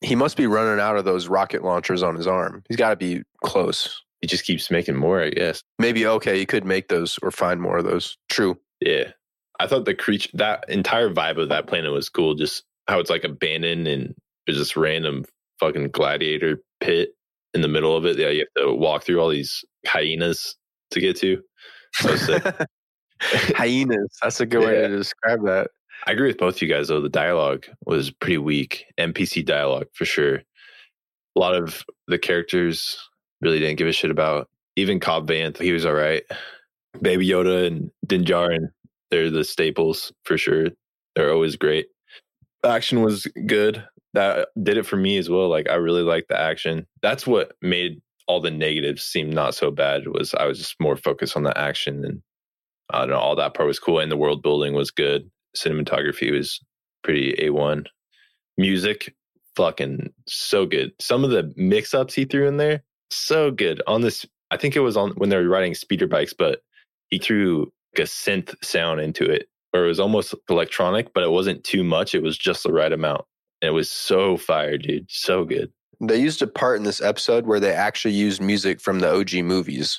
[0.00, 2.62] He must be running out of those rocket launchers on his arm.
[2.68, 4.02] He's got to be close.
[4.20, 5.62] He just keeps making more, I guess.
[5.78, 8.16] Maybe okay, he could make those or find more of those.
[8.28, 8.58] True.
[8.80, 9.12] Yeah.
[9.60, 12.34] I thought the creature, that entire vibe of that planet was cool.
[12.34, 14.14] Just how it's like abandoned and
[14.46, 15.24] there's this random
[15.60, 17.10] fucking gladiator pit
[17.54, 20.56] in the middle of it Yeah, you have to walk through all these hyenas
[20.90, 21.42] to get to.
[21.94, 22.42] Sick.
[23.20, 24.18] Hyenas.
[24.22, 25.70] That's a good way to describe that.
[26.06, 27.00] I agree with both you guys though.
[27.00, 28.84] The dialogue was pretty weak.
[28.98, 30.36] NPC dialogue for sure.
[30.36, 32.98] A lot of the characters
[33.40, 34.48] really didn't give a shit about.
[34.76, 36.24] Even Cobb Vanth, he was all right.
[37.00, 38.68] Baby Yoda and Din Djarin,
[39.10, 40.66] they're the staples for sure.
[41.14, 41.86] They're always great.
[42.62, 43.84] The action was good.
[44.14, 45.48] That uh, did it for me as well.
[45.48, 46.86] Like I really liked the action.
[47.02, 50.08] That's what made all the negatives seem not so bad.
[50.08, 52.22] Was I was just more focused on the action and
[52.90, 53.18] I don't know.
[53.18, 56.60] All that part was cool, and the world building was good cinematography was
[57.02, 57.86] pretty A1.
[58.56, 59.14] Music,
[59.56, 60.92] fucking so good.
[61.00, 63.82] Some of the mix ups he threw in there, so good.
[63.86, 66.60] On this, I think it was on when they were riding speeder bikes, but
[67.08, 71.30] he threw like a synth sound into it, or it was almost electronic, but it
[71.30, 72.14] wasn't too much.
[72.14, 73.24] It was just the right amount.
[73.64, 75.06] And it was so fire, dude.
[75.08, 75.72] So good.
[75.98, 79.36] They used a part in this episode where they actually used music from the OG
[79.36, 79.98] movies.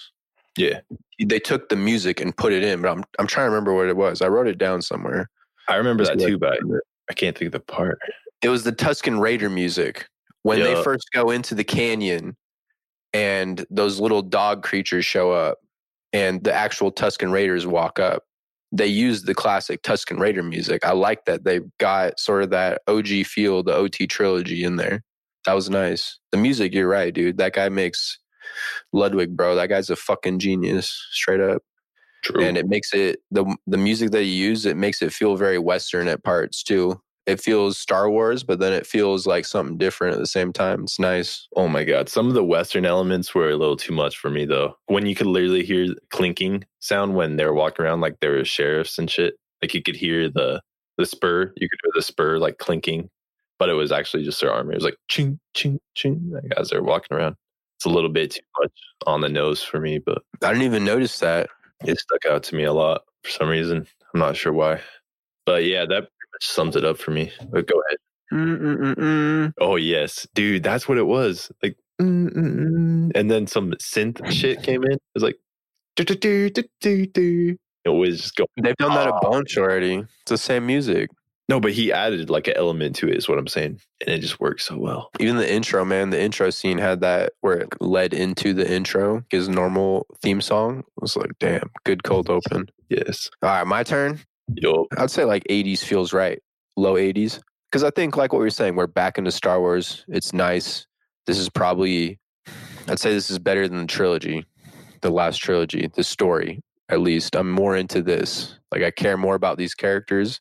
[0.55, 0.81] Yeah.
[1.19, 3.87] They took the music and put it in, but I'm I'm trying to remember what
[3.87, 4.21] it was.
[4.21, 5.31] I wrote it down somewhere.
[5.67, 6.59] I remember that too, but
[7.09, 7.97] I can't think of the part.
[8.43, 10.09] It was the Tusken Raider music
[10.43, 12.37] when they first go into the canyon
[13.15, 15.57] and those little dog creatures show up
[16.13, 18.25] and the actual Tusken Raiders walk up.
[18.71, 20.85] They use the classic Tusken Raider music.
[20.85, 25.03] I like that they got sort of that OG feel, the OT trilogy in there.
[25.45, 26.19] That was nice.
[26.31, 27.37] The music, you're right, dude.
[27.37, 28.17] That guy makes
[28.91, 29.55] Ludwig, bro.
[29.55, 31.61] That guy's a fucking genius, straight up
[32.25, 32.43] True.
[32.43, 35.59] and it makes it the the music that you use it makes it feel very
[35.59, 40.13] western at parts too it feels star wars but then it feels like something different
[40.13, 43.49] at the same time it's nice Oh my god, some of the western elements were
[43.49, 44.77] a little too much for me though.
[44.87, 48.43] When you could literally hear clinking sound when they were walking around like they were
[48.43, 49.35] sheriffs and shit.
[49.61, 50.61] Like you could hear the
[50.97, 53.09] the spur, you could hear the spur like clinking,
[53.57, 54.73] but it was actually just their armor.
[54.73, 57.35] It was like ching ching ching like as they're walking around.
[57.77, 58.71] It's a little bit too much
[59.05, 61.49] on the nose for me, but i didn't even notice that
[61.85, 63.87] it stuck out to me a lot for some reason.
[64.13, 64.81] I'm not sure why.
[65.45, 66.09] But yeah, that
[66.41, 67.31] sums it up for me.
[67.51, 67.97] But go ahead.
[68.33, 69.53] Mm-mm-mm-mm.
[69.59, 71.51] Oh yes, dude, that's what it was.
[71.61, 73.11] Like, mm, mm, mm.
[73.15, 74.93] and then some synth shit came in.
[74.93, 75.37] It was like,
[75.97, 78.47] it was just going.
[78.61, 81.09] they've done that a bunch already it's the same music
[81.47, 83.15] No, but he added like an element to it.
[83.15, 85.11] Is what I'm saying, and it just works so well.
[85.19, 89.23] even the intro man the intro scene had that where it led into the intro
[89.29, 93.29] his normal theme song it was like damn good cold open Yes.
[93.43, 94.19] all right my turn
[94.97, 96.41] I'd say like 80s feels right,
[96.75, 97.41] low 80s.
[97.71, 100.05] Because I think, like what we were saying, we're back into Star Wars.
[100.07, 100.85] It's nice.
[101.27, 102.19] This is probably,
[102.87, 104.45] I'd say this is better than the trilogy,
[105.01, 107.35] the last trilogy, the story, at least.
[107.35, 108.57] I'm more into this.
[108.71, 110.39] Like, I care more about these characters.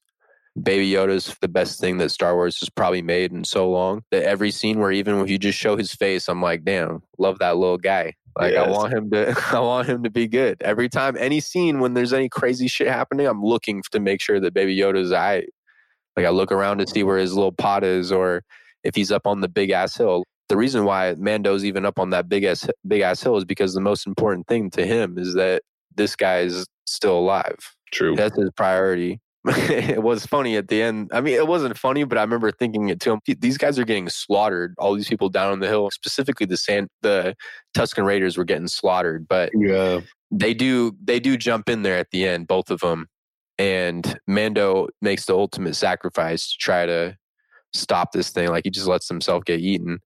[0.63, 4.03] Baby Yoda's the best thing that Star Wars has probably made in so long.
[4.13, 7.41] That every scene where even if you just show his face, I'm like, damn, love
[7.41, 8.13] that little guy.
[8.39, 10.61] Like I want him to, I want him to be good.
[10.63, 14.41] Every time, any scene when there's any crazy shit happening, I'm looking to make sure
[14.41, 15.45] that Baby Yoda's I.
[16.17, 18.45] Like I look around to see where his little pot is, or
[18.85, 20.25] if he's up on the big ass hill.
[20.49, 23.75] The reason why Mando's even up on that big ass big ass hill is because
[23.75, 25.63] the most important thing to him is that
[25.97, 27.59] this guy is still alive.
[27.93, 28.15] true.
[28.15, 29.21] That's his priority.
[29.69, 31.11] it was funny at the end.
[31.13, 33.21] I mean, it wasn't funny, but I remember thinking it to him.
[33.27, 34.75] These guys are getting slaughtered.
[34.79, 37.35] All these people down on the hill, specifically the San, the
[37.77, 39.29] Tusken Raiders, were getting slaughtered.
[39.29, 40.01] But Yeah.
[40.31, 43.07] they do they do jump in there at the end, both of them,
[43.59, 47.17] and Mando makes the ultimate sacrifice to try to
[47.75, 48.49] stop this thing.
[48.49, 49.99] Like he just lets himself get eaten.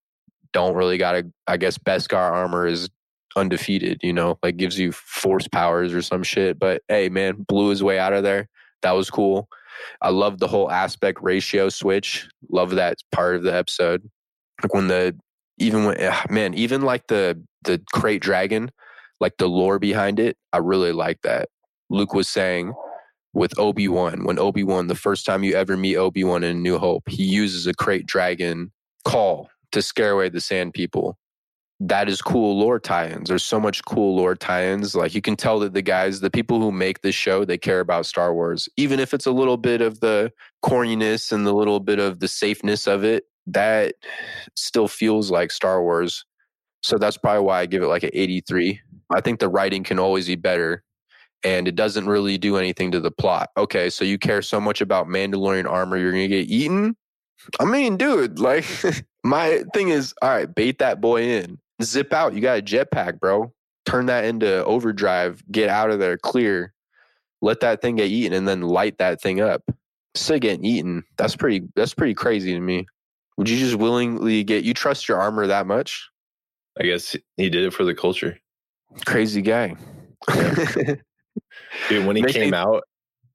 [0.53, 1.31] Don't really got to.
[1.47, 2.89] I guess Beskar armor is
[3.37, 4.01] undefeated.
[4.03, 6.59] You know, like gives you force powers or some shit.
[6.59, 8.49] But hey, man, blew his way out of there.
[8.83, 9.49] That was cool.
[10.03, 12.29] I love the whole aspect ratio switch.
[12.51, 14.09] Love that part of the episode.
[14.63, 15.17] Like when the
[15.59, 18.71] even when ah, man, even like the the Krayt dragon,
[19.21, 21.49] like the lore behind it, I really like that.
[21.91, 22.75] Luke was saying
[23.35, 26.63] with Obi Wan, when Obi Wan, the first time you ever meet Obi Wan in
[26.63, 28.73] New Hope, he uses a Krayt dragon
[29.05, 31.19] call to scare away the Sand People.
[31.81, 33.29] That is cool lore tie-ins.
[33.29, 34.97] There's so much cool lore tie-ins.
[34.97, 37.81] Like you can tell that the guys, the people who make this show, they care
[37.81, 38.69] about Star Wars.
[38.77, 40.33] Even if it's a little bit of the
[40.65, 43.95] corniness and the little bit of the safeness of it, that
[44.57, 46.25] still feels like Star Wars.
[46.83, 48.81] So that's probably why I give it like an 83.
[49.11, 50.83] I think the writing can always be better
[51.45, 53.51] and it doesn't really do anything to the plot.
[53.57, 56.97] Okay, so you care so much about Mandalorian armor, you're going to get eaten?
[57.61, 58.67] I mean, dude, like
[59.25, 62.35] my thing is, all right, bait that boy in zip out.
[62.35, 63.53] You got a jetpack, bro.
[63.87, 65.43] Turn that into overdrive.
[65.51, 66.73] Get out of there, clear.
[67.41, 69.63] Let that thing get eaten, and then light that thing up.
[70.15, 71.05] Still getting eaten.
[71.17, 71.69] That's pretty.
[71.77, 72.87] That's pretty crazy to me.
[73.37, 74.65] Would you just willingly get?
[74.65, 76.09] You trust your armor that much?
[76.81, 78.39] I guess he did it for the culture.
[79.07, 79.75] Crazy guy.
[81.89, 82.83] Dude, when he Makes came me- out,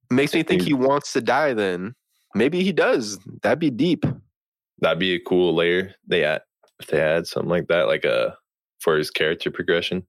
[0.10, 1.53] Makes me think he wants to die.
[1.53, 1.95] Then
[2.36, 3.17] maybe he does.
[3.41, 4.06] That'd be deep.
[4.79, 5.95] that'd be a cool layer.
[6.08, 6.19] They
[6.88, 8.36] they had something like that, like a
[8.80, 10.06] for his character progression.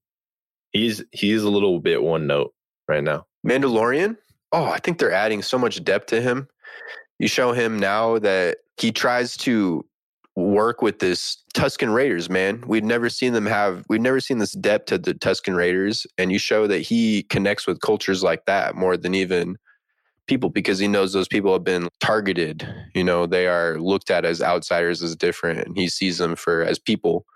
[0.70, 2.52] He's he's a little bit one note
[2.88, 3.26] right now.
[3.46, 4.16] Mandalorian?
[4.52, 6.48] Oh, I think they're adding so much depth to him.
[7.18, 9.84] You show him now that he tries to
[10.36, 12.64] work with this Tusken Raiders, man.
[12.66, 16.06] We've never seen them have we've never seen this depth to the Tusken Raiders.
[16.18, 19.56] And you show that he connects with cultures like that more than even
[20.26, 22.66] people because he knows those people have been targeted.
[22.94, 26.62] You know, they are looked at as outsiders as different and he sees them for
[26.62, 27.26] as people.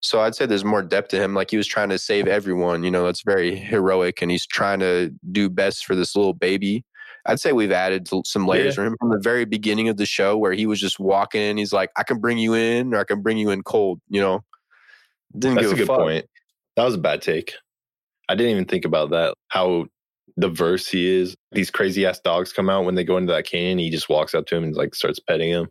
[0.00, 1.34] So I'd say there's more depth to him.
[1.34, 2.84] Like he was trying to save everyone.
[2.84, 6.84] You know, that's very heroic, and he's trying to do best for this little baby.
[7.26, 8.72] I'd say we've added some layers Yeah.
[8.76, 11.56] for him from the very beginning of the show, where he was just walking in.
[11.56, 14.20] He's like, "I can bring you in, or I can bring you in cold." You
[14.20, 14.44] know,
[15.36, 15.98] didn't That's give a good fuck.
[15.98, 16.26] point.
[16.76, 17.54] That was a bad take.
[18.28, 19.34] I didn't even think about that.
[19.48, 19.86] How
[20.38, 21.34] diverse he is.
[21.52, 23.78] These crazy ass dogs come out when they go into that canyon.
[23.78, 25.68] He just walks up to him and like starts petting him.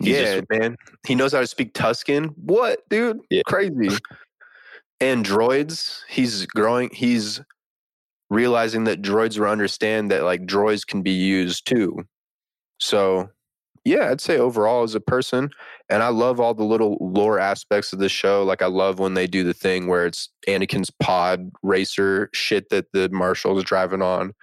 [0.00, 0.76] He's yeah, just- man.
[1.06, 2.30] He knows how to speak Tusken.
[2.36, 3.20] What, dude?
[3.30, 3.42] Yeah.
[3.46, 3.96] Crazy.
[5.00, 6.90] and droids, he's growing.
[6.92, 7.40] He's
[8.30, 12.04] realizing that droids will understand that like droids can be used too.
[12.78, 13.28] So,
[13.84, 15.50] yeah, I'd say overall as a person,
[15.88, 18.42] and I love all the little lore aspects of the show.
[18.44, 22.92] Like I love when they do the thing where it's Anakin's pod racer shit that
[22.92, 24.34] the marshal's driving on.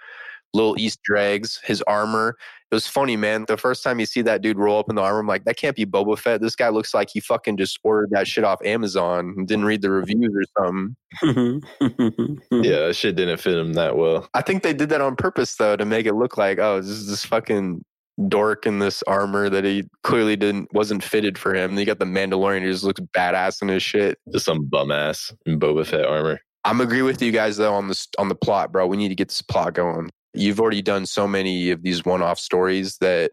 [0.54, 2.36] Little Easter eggs, his armor.
[2.70, 3.44] It was funny, man.
[3.46, 5.56] The first time you see that dude roll up in the armor, I'm like, that
[5.56, 6.40] can't be Boba Fett.
[6.40, 9.82] This guy looks like he fucking just ordered that shit off Amazon and didn't read
[9.82, 10.96] the reviews or something.
[12.50, 14.28] Yeah, that shit didn't fit him that well.
[14.34, 16.90] I think they did that on purpose though to make it look like, oh, this
[16.90, 17.84] is this fucking
[18.26, 21.70] dork in this armor that he clearly didn't wasn't fitted for him.
[21.70, 24.18] And you got the Mandalorian who just looks badass in his shit.
[24.32, 26.40] Just some bum ass in Boba Fett armor.
[26.64, 28.86] I'm agree with you guys though on this on the plot, bro.
[28.86, 30.10] We need to get this plot going.
[30.34, 33.32] You've already done so many of these one-off stories that,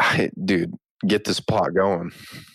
[0.00, 0.74] I, dude,
[1.06, 2.10] get this plot going.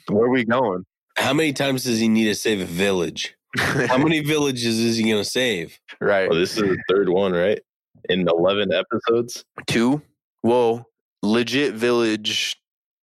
[0.09, 0.83] Where are we going?
[1.17, 3.35] How many times does he need to save a village?
[3.57, 5.79] How many villages is he going to save?
[6.01, 6.27] right.
[6.29, 7.61] Oh, this is the third one, right?
[8.09, 9.45] In 11 episodes.
[9.65, 10.01] Two.
[10.43, 10.89] Well,
[11.23, 12.55] legit village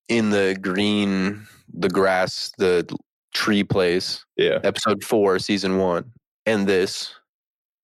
[0.09, 2.87] in the green, the grass, the
[3.33, 4.24] tree place.
[4.37, 4.59] Yeah.
[4.64, 6.12] Episode four, season one,
[6.44, 7.14] and this,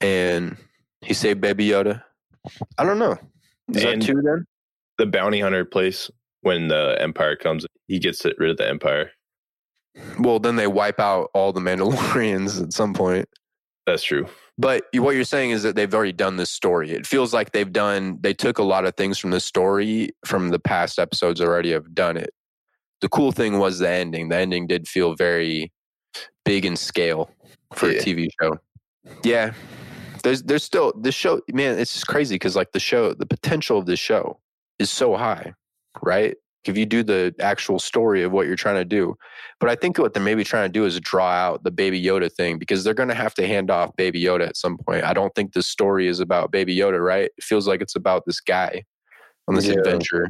[0.00, 0.56] and
[1.00, 2.02] he saved Baby Yoda.
[2.76, 3.16] I don't know.
[3.72, 4.44] Is And- that two then?
[4.98, 6.10] The bounty hunter place
[6.42, 9.10] when the Empire comes, he gets rid of the Empire.
[10.18, 13.28] Well, then they wipe out all the Mandalorians at some point.
[13.86, 14.26] That's true.
[14.56, 16.92] But what you're saying is that they've already done this story.
[16.92, 18.18] It feels like they've done.
[18.20, 21.72] They took a lot of things from the story from the past episodes already.
[21.72, 22.30] Have done it.
[23.00, 24.28] The cool thing was the ending.
[24.28, 25.72] The ending did feel very
[26.44, 27.30] big in scale
[27.74, 27.98] for Yeah.
[27.98, 28.58] a TV show.
[29.24, 29.52] Yeah,
[30.22, 31.40] there's there's still this show.
[31.52, 34.38] Man, it's just crazy because like the show, the potential of this show
[34.78, 35.52] is so high,
[36.00, 36.36] right?
[36.68, 39.16] If you do the actual story of what you're trying to do,
[39.60, 42.32] but I think what they're maybe trying to do is draw out the Baby Yoda
[42.32, 45.04] thing because they're going to have to hand off Baby Yoda at some point.
[45.04, 47.30] I don't think this story is about Baby Yoda, right?
[47.36, 48.84] It feels like it's about this guy
[49.48, 49.74] on this Yeah.
[49.78, 50.28] adventure.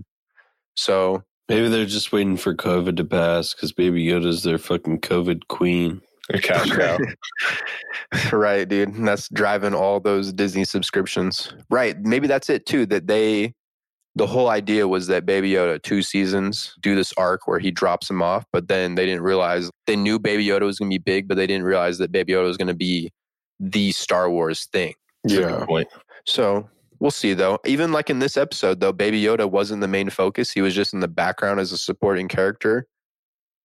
[0.74, 5.48] So Maybe they're just waiting for COVID to pass because Baby Yoda's their fucking COVID
[5.48, 6.00] queen.
[6.40, 6.70] Cash
[8.32, 8.88] right, dude.
[8.88, 11.52] And that's driving all those Disney subscriptions.
[11.68, 12.00] Right.
[12.00, 12.86] Maybe that's it too.
[12.86, 13.54] That they,
[14.16, 18.08] the whole idea was that Baby Yoda, two seasons, do this arc where he drops
[18.08, 21.02] him off, but then they didn't realize they knew Baby Yoda was going to be
[21.02, 23.10] big, but they didn't realize that Baby Yoda was going to be
[23.58, 24.94] the Star Wars thing.
[25.24, 25.88] That's a good point.
[26.26, 26.68] So
[27.00, 27.58] we'll see though.
[27.66, 30.52] Even like in this episode, though, Baby Yoda wasn't the main focus.
[30.52, 32.86] He was just in the background as a supporting character.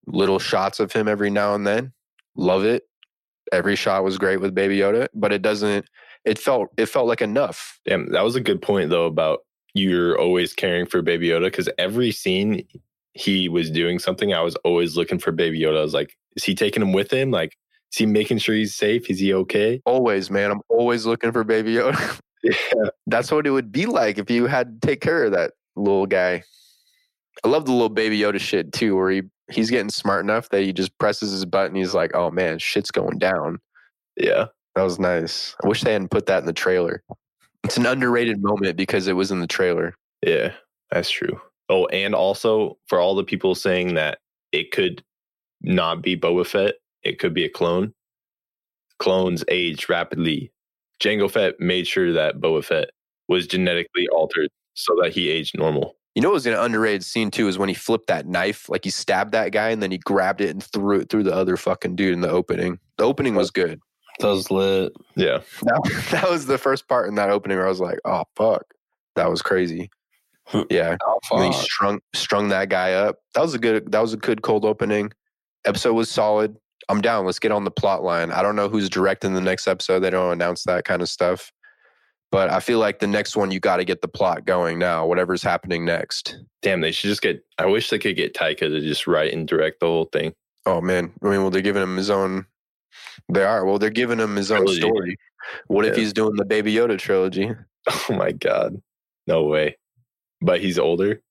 [0.08, 1.94] Little shots of him every now and then.
[2.36, 2.84] Love it.
[3.52, 5.86] Every shot was great with Baby Yoda, but it doesn't.
[6.26, 7.80] It felt it felt like enough.
[7.86, 9.40] Damn, that was a good point though about
[9.74, 12.68] you're always caring for Baby Yoda because every scene
[13.14, 15.80] he was doing something, I was always looking for Baby Yoda.
[15.80, 17.32] I was like, is he taking him with him?
[17.32, 17.58] Like,
[17.92, 19.10] Is he making sure he's safe?
[19.10, 19.82] Is he okay?
[19.86, 20.52] Always, man.
[20.52, 22.20] I'm always looking for Baby Yoda.
[22.42, 22.54] Yeah.
[23.06, 26.06] That's what it would be like if you had to take care of that little
[26.06, 26.42] guy.
[27.44, 30.62] I love the little Baby Yoda shit too, where he he's getting smart enough that
[30.64, 31.76] he just presses his button.
[31.76, 33.60] He's like, "Oh man, shit's going down."
[34.16, 34.46] Yeah.
[34.76, 35.54] That was nice.
[35.62, 37.04] I wish they hadn't put that in the trailer.
[37.64, 39.96] It's an underrated moment because it was in the trailer.
[40.26, 40.54] Yeah.
[40.92, 41.40] That's true.
[41.70, 44.20] Oh, and also for all the people saying that
[44.52, 45.04] it could
[45.62, 47.94] not be Boba Fett, it could be a clone.
[48.98, 50.52] Clones age rapidly.
[51.02, 52.90] Jango Fett made sure that Boba Fett
[53.28, 55.96] was genetically altered so that he aged normal.
[56.16, 58.84] You know what was an underrated scene too is when he flipped that knife, like
[58.84, 61.56] he stabbed that guy and then he grabbed it and threw it through the other
[61.56, 62.80] fucking dude in the opening.
[62.98, 63.80] The opening was good.
[64.20, 64.94] That was lit.
[65.16, 65.40] Yeah.
[65.64, 68.64] That, that was the first part in that opening where I was like, oh fuck.
[69.16, 69.90] That was crazy.
[70.70, 70.98] Yeah.
[71.06, 73.20] Oh, and he strung strung that guy up.
[73.36, 75.12] That was a good that was a good cold opening.
[75.66, 76.56] Episode was solid.
[76.88, 77.26] I'm down.
[77.26, 78.32] Let's get on the plot line.
[78.32, 80.00] I don't know who's directing the next episode.
[80.00, 81.52] They don't announce that kind of stuff.
[82.32, 85.06] But I feel like the next one you got to get the plot going now,
[85.06, 86.38] whatever's happening next.
[86.62, 89.48] Damn, they should just get I wish they could get Taika to just write and
[89.48, 90.34] direct the whole thing.
[90.66, 91.12] Oh man.
[91.24, 92.46] I mean, well, they're giving him his own
[93.28, 93.66] they are.
[93.66, 95.18] Well, they're giving him his own story.
[95.68, 97.52] What if he's doing the Baby Yoda trilogy?
[97.88, 98.80] Oh my god.
[99.26, 99.78] No way.
[100.42, 101.22] But he's older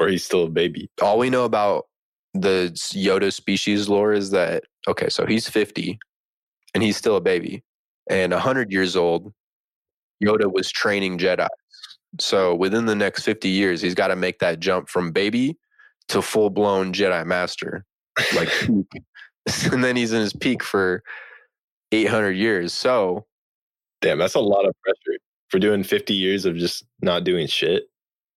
[0.00, 0.90] or he's still a baby.
[1.00, 1.86] all we know about
[2.34, 5.98] the Yoda species lore is that okay, so he's 50
[6.74, 7.62] and he's still a baby.
[8.10, 9.32] And 100 years old,
[10.24, 11.46] Yoda was training Jedi.
[12.18, 15.56] So within the next 50 years, he's got to make that jump from baby
[16.08, 17.84] to full blown Jedi master.
[18.34, 18.50] Like.
[19.72, 21.02] and then he's in his peak for
[21.92, 22.72] 800 years.
[22.72, 23.26] So
[24.02, 27.84] Damn, that's a lot of pressure for doing 50 years of just not doing shit.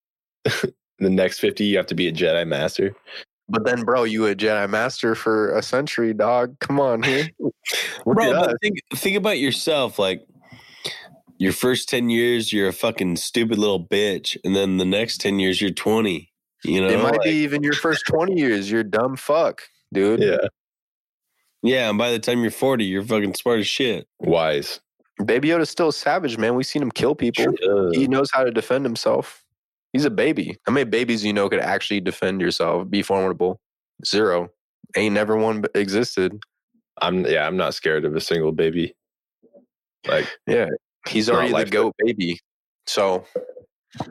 [0.45, 2.95] the next 50, you have to be a Jedi Master.
[3.50, 6.58] But then, bro, you a Jedi Master for a century, dog.
[6.60, 7.30] Come on here.
[8.06, 8.48] Bro, at us.
[8.48, 9.98] but think think about yourself.
[9.98, 10.26] Like
[11.39, 15.39] your first ten years, you're a fucking stupid little bitch, and then the next ten
[15.39, 16.32] years, you're twenty.
[16.63, 18.69] You know, it might Like, be even your first 20 years.
[18.69, 19.62] You're dumb fuck,
[19.93, 20.19] dude.
[20.19, 20.48] Yeah.
[21.63, 21.89] Yeah.
[21.89, 24.08] And by the time you're forty, you're fucking smart as shit.
[24.19, 24.80] Wise.
[25.24, 26.56] Baby Yoda's still a savage, man.
[26.56, 27.45] We've seen him kill people.
[27.45, 29.43] Uh, He knows how to defend himself.
[29.91, 30.58] He's a baby.
[30.65, 33.60] How many babies you know could actually defend yourself, be formidable?
[34.06, 34.50] Zero.
[34.95, 36.39] Ain't never one existed.
[37.02, 38.93] I'm yeah, I'm not scared of a single baby.
[40.08, 40.67] Like Yeah.
[41.08, 42.39] He's already the life goat baby.
[42.88, 43.26] So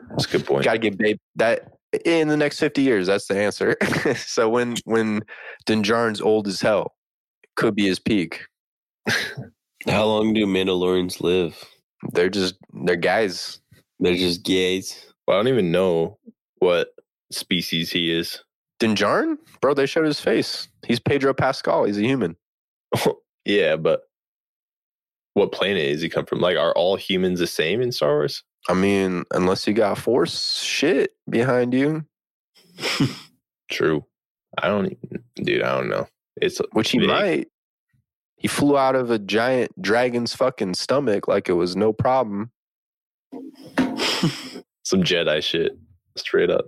[0.09, 0.63] that's a good point.
[0.65, 1.73] gotta get babe that
[2.05, 3.07] in the next 50 years.
[3.07, 3.75] That's the answer.
[4.15, 5.21] so when when
[5.65, 6.93] Din Djarin's old as hell,
[7.59, 8.45] could be his peak.
[9.87, 11.61] How long do Mandalorians live?
[12.13, 13.59] They're just they're guys.
[13.99, 15.05] They're just gays.
[15.27, 16.17] Well, I don't even know
[16.59, 16.89] what
[17.31, 18.41] species he is.
[18.79, 19.37] Din Djarin?
[19.61, 20.69] Bro, they showed his face.
[20.87, 21.83] He's Pedro Pascal.
[21.83, 22.37] He's a human.
[23.45, 24.03] yeah, but
[25.33, 26.39] what planet is he come from?
[26.39, 28.43] Like, are all humans the same in Star Wars?
[28.69, 32.05] I mean, unless you got force shit behind you,
[33.71, 34.05] True.
[34.57, 35.61] I don't even, dude.
[35.61, 36.07] I don't know.
[36.41, 37.07] It's which he big.
[37.07, 37.47] might.
[38.37, 42.51] He flew out of a giant dragon's fucking stomach like it was no problem.
[44.83, 45.77] some Jedi shit,
[46.15, 46.65] straight up.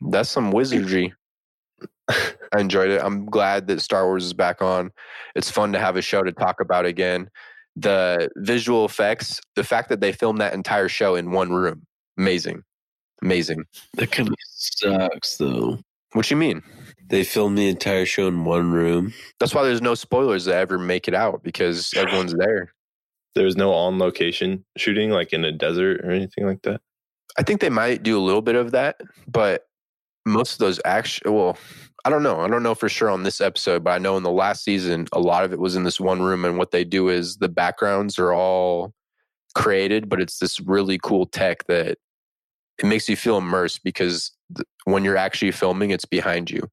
[0.00, 1.14] That's some wizardry.
[2.08, 3.00] I enjoyed it.
[3.02, 4.92] I'm glad that Star Wars is back on.
[5.34, 7.30] It's fun to have a show to talk about again.
[7.74, 11.86] The visual effects, the fact that they filmed that entire show in one room,
[12.18, 12.62] amazing.
[13.22, 13.64] Amazing.
[13.94, 15.78] That kind of sucks, though.
[16.12, 16.62] What you mean?
[17.08, 19.12] They filmed the entire show in one room.
[19.38, 22.72] That's why there's no spoilers that ever make it out because everyone's there.
[23.34, 26.80] There was no on location shooting, like in a desert or anything like that.
[27.38, 29.66] I think they might do a little bit of that, but
[30.24, 31.58] most of those action, well,
[32.04, 32.40] I don't know.
[32.40, 35.06] I don't know for sure on this episode, but I know in the last season,
[35.12, 36.44] a lot of it was in this one room.
[36.44, 38.94] And what they do is the backgrounds are all
[39.54, 41.98] created, but it's this really cool tech that
[42.78, 46.68] it makes you feel immersed because th- when you're actually filming, it's behind you.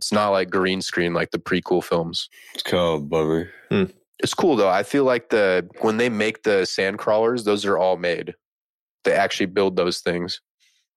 [0.00, 2.30] It's not like green screen like the prequel films.
[2.54, 3.50] It's called Bummer.
[4.22, 4.68] It's cool though.
[4.70, 8.34] I feel like the when they make the sand crawlers, those are all made.
[9.04, 10.40] They actually build those things.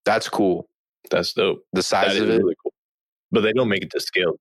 [0.05, 0.69] That's cool.
[1.11, 1.65] That's dope.
[1.73, 2.37] The That size is of it.
[2.37, 2.73] really cool.
[3.31, 4.35] But they don't make it to scale,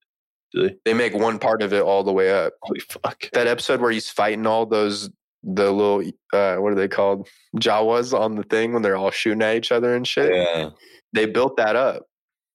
[0.52, 0.76] do they?
[0.84, 2.52] They make one part of it all the way up.
[2.62, 3.28] Holy fuck.
[3.32, 5.10] That episode where he's fighting all those
[5.44, 7.28] the little uh what are they called?
[7.56, 10.32] Jawas on the thing when they're all shooting at each other and shit.
[10.32, 10.70] Yeah.
[11.12, 12.06] They built that up.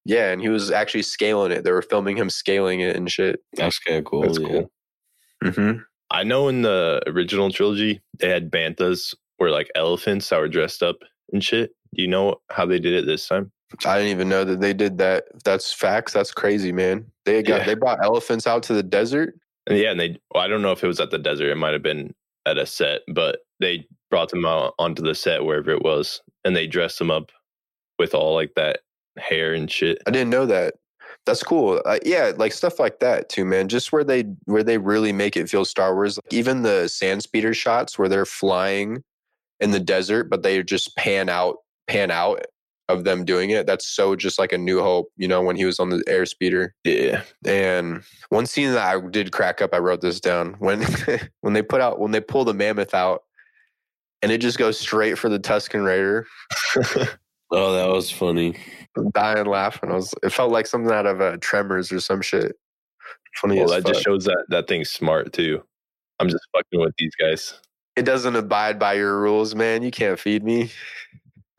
[0.07, 1.65] Yeah, and he was actually scaling it.
[1.65, 3.41] They were filming him scaling it and shit.
[3.53, 4.21] That's kind of cool.
[4.21, 4.47] That's yeah.
[4.47, 4.71] cool.
[5.43, 5.79] Mm-hmm.
[6.09, 10.81] I know in the original trilogy, they had banthas or like elephants that were dressed
[10.81, 10.95] up
[11.33, 11.71] and shit.
[11.93, 13.51] Do you know how they did it this time?
[13.85, 15.25] I didn't even know that they did that.
[15.35, 17.05] If that's facts, that's crazy, man.
[17.25, 17.65] They got Yeah.
[17.65, 19.35] they brought elephants out to the desert.
[19.67, 21.49] And yeah, and they well, I don't know if it was at the desert.
[21.51, 25.43] It might have been at a set, but they brought them out onto the set
[25.43, 27.33] wherever it was, and they dressed them up
[27.99, 28.79] with all like that
[29.19, 30.01] hair and shit.
[30.07, 30.75] I didn't know that.
[31.25, 31.81] That's cool.
[31.85, 33.67] Uh, yeah, like stuff like that too, man.
[33.67, 36.17] Just where they where they really make it feel Star Wars.
[36.17, 39.03] Like even the sand speeder shots where they're flying
[39.59, 41.57] in the desert, but they just pan out,
[41.87, 42.45] pan out
[42.87, 43.67] of them doing it.
[43.67, 46.25] That's so just like a New Hope, you know, when he was on the air
[46.25, 46.73] speeder.
[46.85, 50.85] Yeah, And one scene that I did crack up, I wrote this down when
[51.41, 53.23] when they put out when they pull the mammoth out,
[54.21, 56.25] and it just goes straight for the Tusken Raider.
[57.49, 58.57] Oh, that was funny.
[58.97, 59.91] I'm dying laughing.
[59.91, 60.13] I was.
[60.23, 62.55] It felt like something out of uh, Tremors or some shit.
[63.35, 65.61] Funny well, as that just shows that that thing's smart too.
[66.19, 67.53] I'm just fucking with these guys.
[67.95, 69.83] it doesn't abide by your rules, man.
[69.83, 70.71] You can't feed me.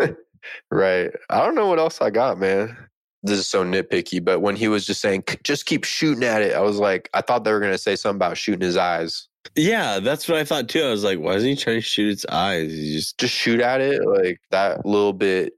[0.70, 1.10] right.
[1.30, 2.76] I don't know what else I got, man.
[3.22, 6.54] This is so nitpicky, but when he was just saying, just keep shooting at it,
[6.54, 9.28] I was like, I thought they were going to say something about shooting his eyes.
[9.56, 10.82] Yeah, that's what I thought too.
[10.82, 12.70] I was like, why is he trying to shoot its eyes?
[12.70, 14.06] He just Just shoot at it.
[14.06, 15.54] Like that little bit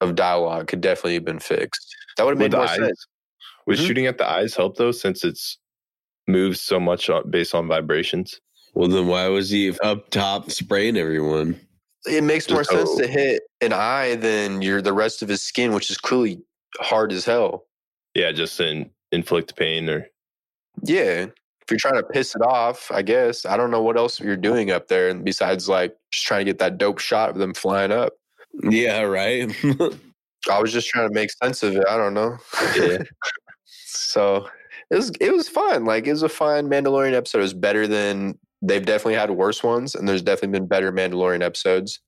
[0.00, 1.94] of dialogue could definitely have been fixed.
[2.16, 3.06] That would have Would made more eyes- sense.
[3.66, 3.86] Would Mhm.
[3.86, 5.58] shooting at the eyes help though, since it's
[6.26, 8.40] moves so much on, based on vibrations?
[8.74, 11.58] well, then why was he up top spraying everyone?
[12.06, 15.28] It makes more Just sense so- to hit an eye than your the rest of
[15.28, 16.40] his skin, which is clearly
[16.78, 17.66] hard as hell.
[18.14, 20.08] Yeah, just to inflict pain or
[20.84, 21.26] Yeah.
[21.60, 23.44] If you're trying to piss it off, I guess.
[23.44, 26.44] I don't know what else you're doing up there and besides like just trying to
[26.50, 28.14] get that dope shot of them flying up.
[28.62, 29.50] Yeah, right.
[30.50, 31.84] I was just trying to make sense of it.
[31.88, 32.36] I don't know.
[32.76, 32.98] Yeah.
[33.64, 34.48] so
[34.90, 35.84] it was it was fun.
[35.84, 37.38] Like it was a fun Mandalorian episode.
[37.38, 41.42] It was better than they've definitely had worse ones, and there's definitely been better Mandalorian
[41.42, 42.00] episodes.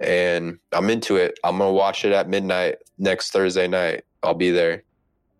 [0.00, 1.38] And I'm into it.
[1.44, 4.04] I'm gonna watch it at midnight next Thursday night.
[4.22, 4.82] I'll be there.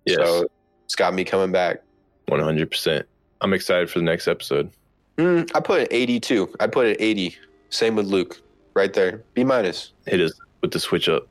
[0.05, 0.47] yes, So
[0.84, 1.82] it's got me coming back.
[2.26, 3.07] one hundred percent.
[3.43, 4.70] I'm excited for the next episode.
[5.18, 6.55] Mm, I put it 82.
[6.61, 7.37] I put it 80.
[7.70, 8.41] Same with Luke,
[8.76, 9.24] right there.
[9.34, 9.92] B minus.
[10.06, 11.26] Hit us with the switch up.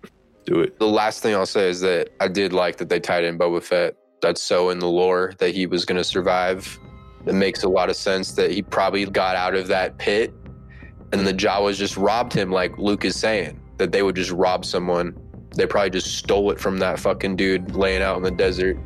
[0.45, 0.77] Do it.
[0.79, 3.63] The last thing I'll say is that I did like that they tied in Boba
[3.63, 3.95] Fett.
[4.21, 6.77] That's so in the lore that he was going to survive.
[7.25, 10.33] It makes a lot of sense that he probably got out of that pit
[11.11, 14.65] and the Jawas just robbed him, like Luke is saying, that they would just rob
[14.65, 15.15] someone.
[15.55, 18.77] They probably just stole it from that fucking dude laying out in the desert,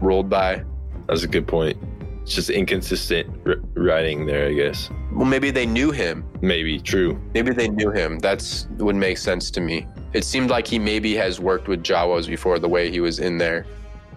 [0.00, 0.64] rolled by.
[1.06, 1.78] That's a good point.
[2.22, 4.90] It's just inconsistent r- writing there, I guess.
[5.16, 6.28] Well, maybe they knew him.
[6.42, 7.18] Maybe true.
[7.32, 8.18] Maybe they knew him.
[8.18, 9.86] That's would make sense to me.
[10.12, 12.58] It seemed like he maybe has worked with Jawas before.
[12.58, 13.64] The way he was in there,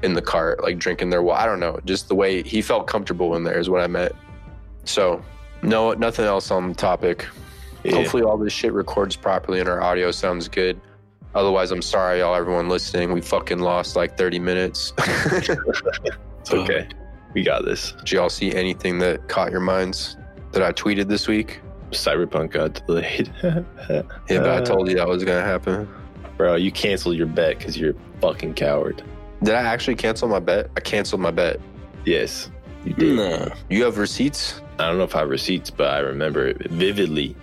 [0.04, 1.42] in the cart, like drinking their water.
[1.42, 1.80] I don't know.
[1.86, 4.12] Just the way he felt comfortable in there is what I meant.
[4.84, 5.24] So,
[5.62, 7.26] no, nothing else on the topic.
[7.86, 7.94] Yeah.
[7.94, 10.82] Hopefully, all this shit records properly and our audio sounds good.
[11.34, 13.14] Otherwise, I'm sorry, y'all, everyone listening.
[13.14, 14.94] We fucking lost like 30 minutes.
[16.42, 16.88] It's okay.
[17.34, 17.92] We got this.
[18.00, 20.16] Did y'all see anything that caught your minds
[20.52, 21.60] that I tweeted this week?
[21.92, 23.32] Cyberpunk got delayed.
[23.90, 25.88] Yeah, but I Uh, told you that was gonna happen.
[26.38, 29.02] Bro, you canceled your bet because you're a fucking coward.
[29.44, 30.70] Did I actually cancel my bet?
[30.78, 31.60] I canceled my bet.
[32.06, 32.50] Yes,
[32.86, 33.16] you did.
[33.16, 33.52] no.
[33.70, 34.62] You have receipts?
[34.78, 37.36] I don't know if I have receipts, but I remember it vividly.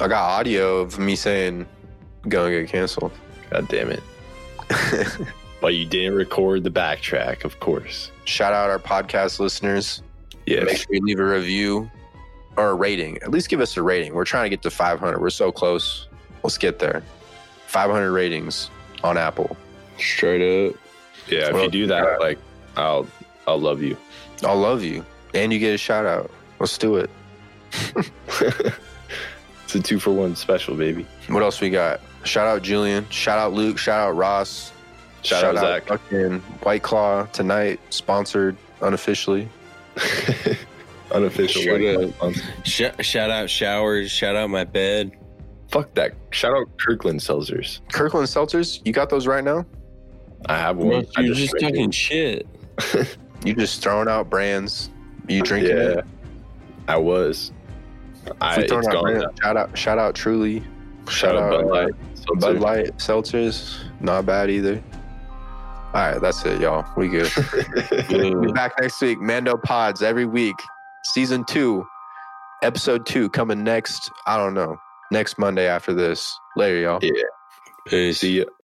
[0.00, 1.66] I got audio of me saying
[2.28, 3.12] gonna get canceled.
[3.50, 4.02] God damn it.
[5.60, 8.10] But you didn't record the backtrack, of course.
[8.24, 10.02] Shout out our podcast listeners.
[10.44, 10.64] Yes.
[10.66, 11.88] Make sure you leave a review
[12.56, 13.16] or a rating.
[13.22, 14.14] At least give us a rating.
[14.14, 15.20] We're trying to get to 500.
[15.20, 16.08] We're so close.
[16.42, 17.02] Let's get there.
[17.66, 18.70] 500 ratings
[19.02, 19.56] on Apple.
[19.98, 20.76] Straight up.
[21.28, 22.38] Yeah, if Well, you do that, like,
[22.76, 23.06] I'll
[23.46, 23.96] I'll love you.
[24.44, 25.04] I'll love you.
[25.34, 26.30] And you get a shout out.
[26.58, 27.10] Let's do it.
[29.64, 31.06] it's a two for one special, baby.
[31.28, 32.00] What else we got?
[32.24, 33.08] Shout out Julian.
[33.10, 33.78] Shout out Luke.
[33.78, 34.72] Shout out Ross.
[35.22, 35.86] Shout out Zach.
[35.86, 39.48] fucking White Claw tonight, sponsored unofficially.
[41.12, 41.62] Unofficial.
[41.62, 42.66] Shout White out.
[42.66, 44.10] Sh- shout out showers.
[44.10, 45.12] Shout out my bed.
[45.70, 46.12] Fuck that.
[46.30, 47.80] Shout out Kirkland Seltzers.
[47.92, 49.64] Kirkland Seltzers, you got those right now?
[50.46, 51.06] I have one.
[51.16, 51.94] I You're just drank it.
[51.94, 52.46] shit.
[53.44, 54.88] You just throwing out brands.
[55.28, 56.04] You drinking Yeah, it?
[56.86, 57.50] I was.
[58.40, 59.02] I, it's throwing out gone.
[59.02, 59.30] brands, now.
[59.42, 60.62] shout out, shout out, Truly.
[61.08, 61.92] Shout out Bud uh, Light.
[62.38, 64.80] Bud Light Seltzers, not bad either.
[65.92, 66.86] All right, that's it, y'all.
[66.96, 67.30] We good.
[68.10, 69.20] We'll be back next week.
[69.20, 70.54] Mando Pods every week.
[71.04, 71.84] Season two,
[72.62, 74.10] episode two coming next.
[74.26, 74.76] I don't know.
[75.10, 76.32] Next Monday after this.
[76.56, 76.98] Later, y'all.
[77.02, 77.10] Yeah.
[77.86, 78.20] Peace.
[78.20, 78.44] See ya.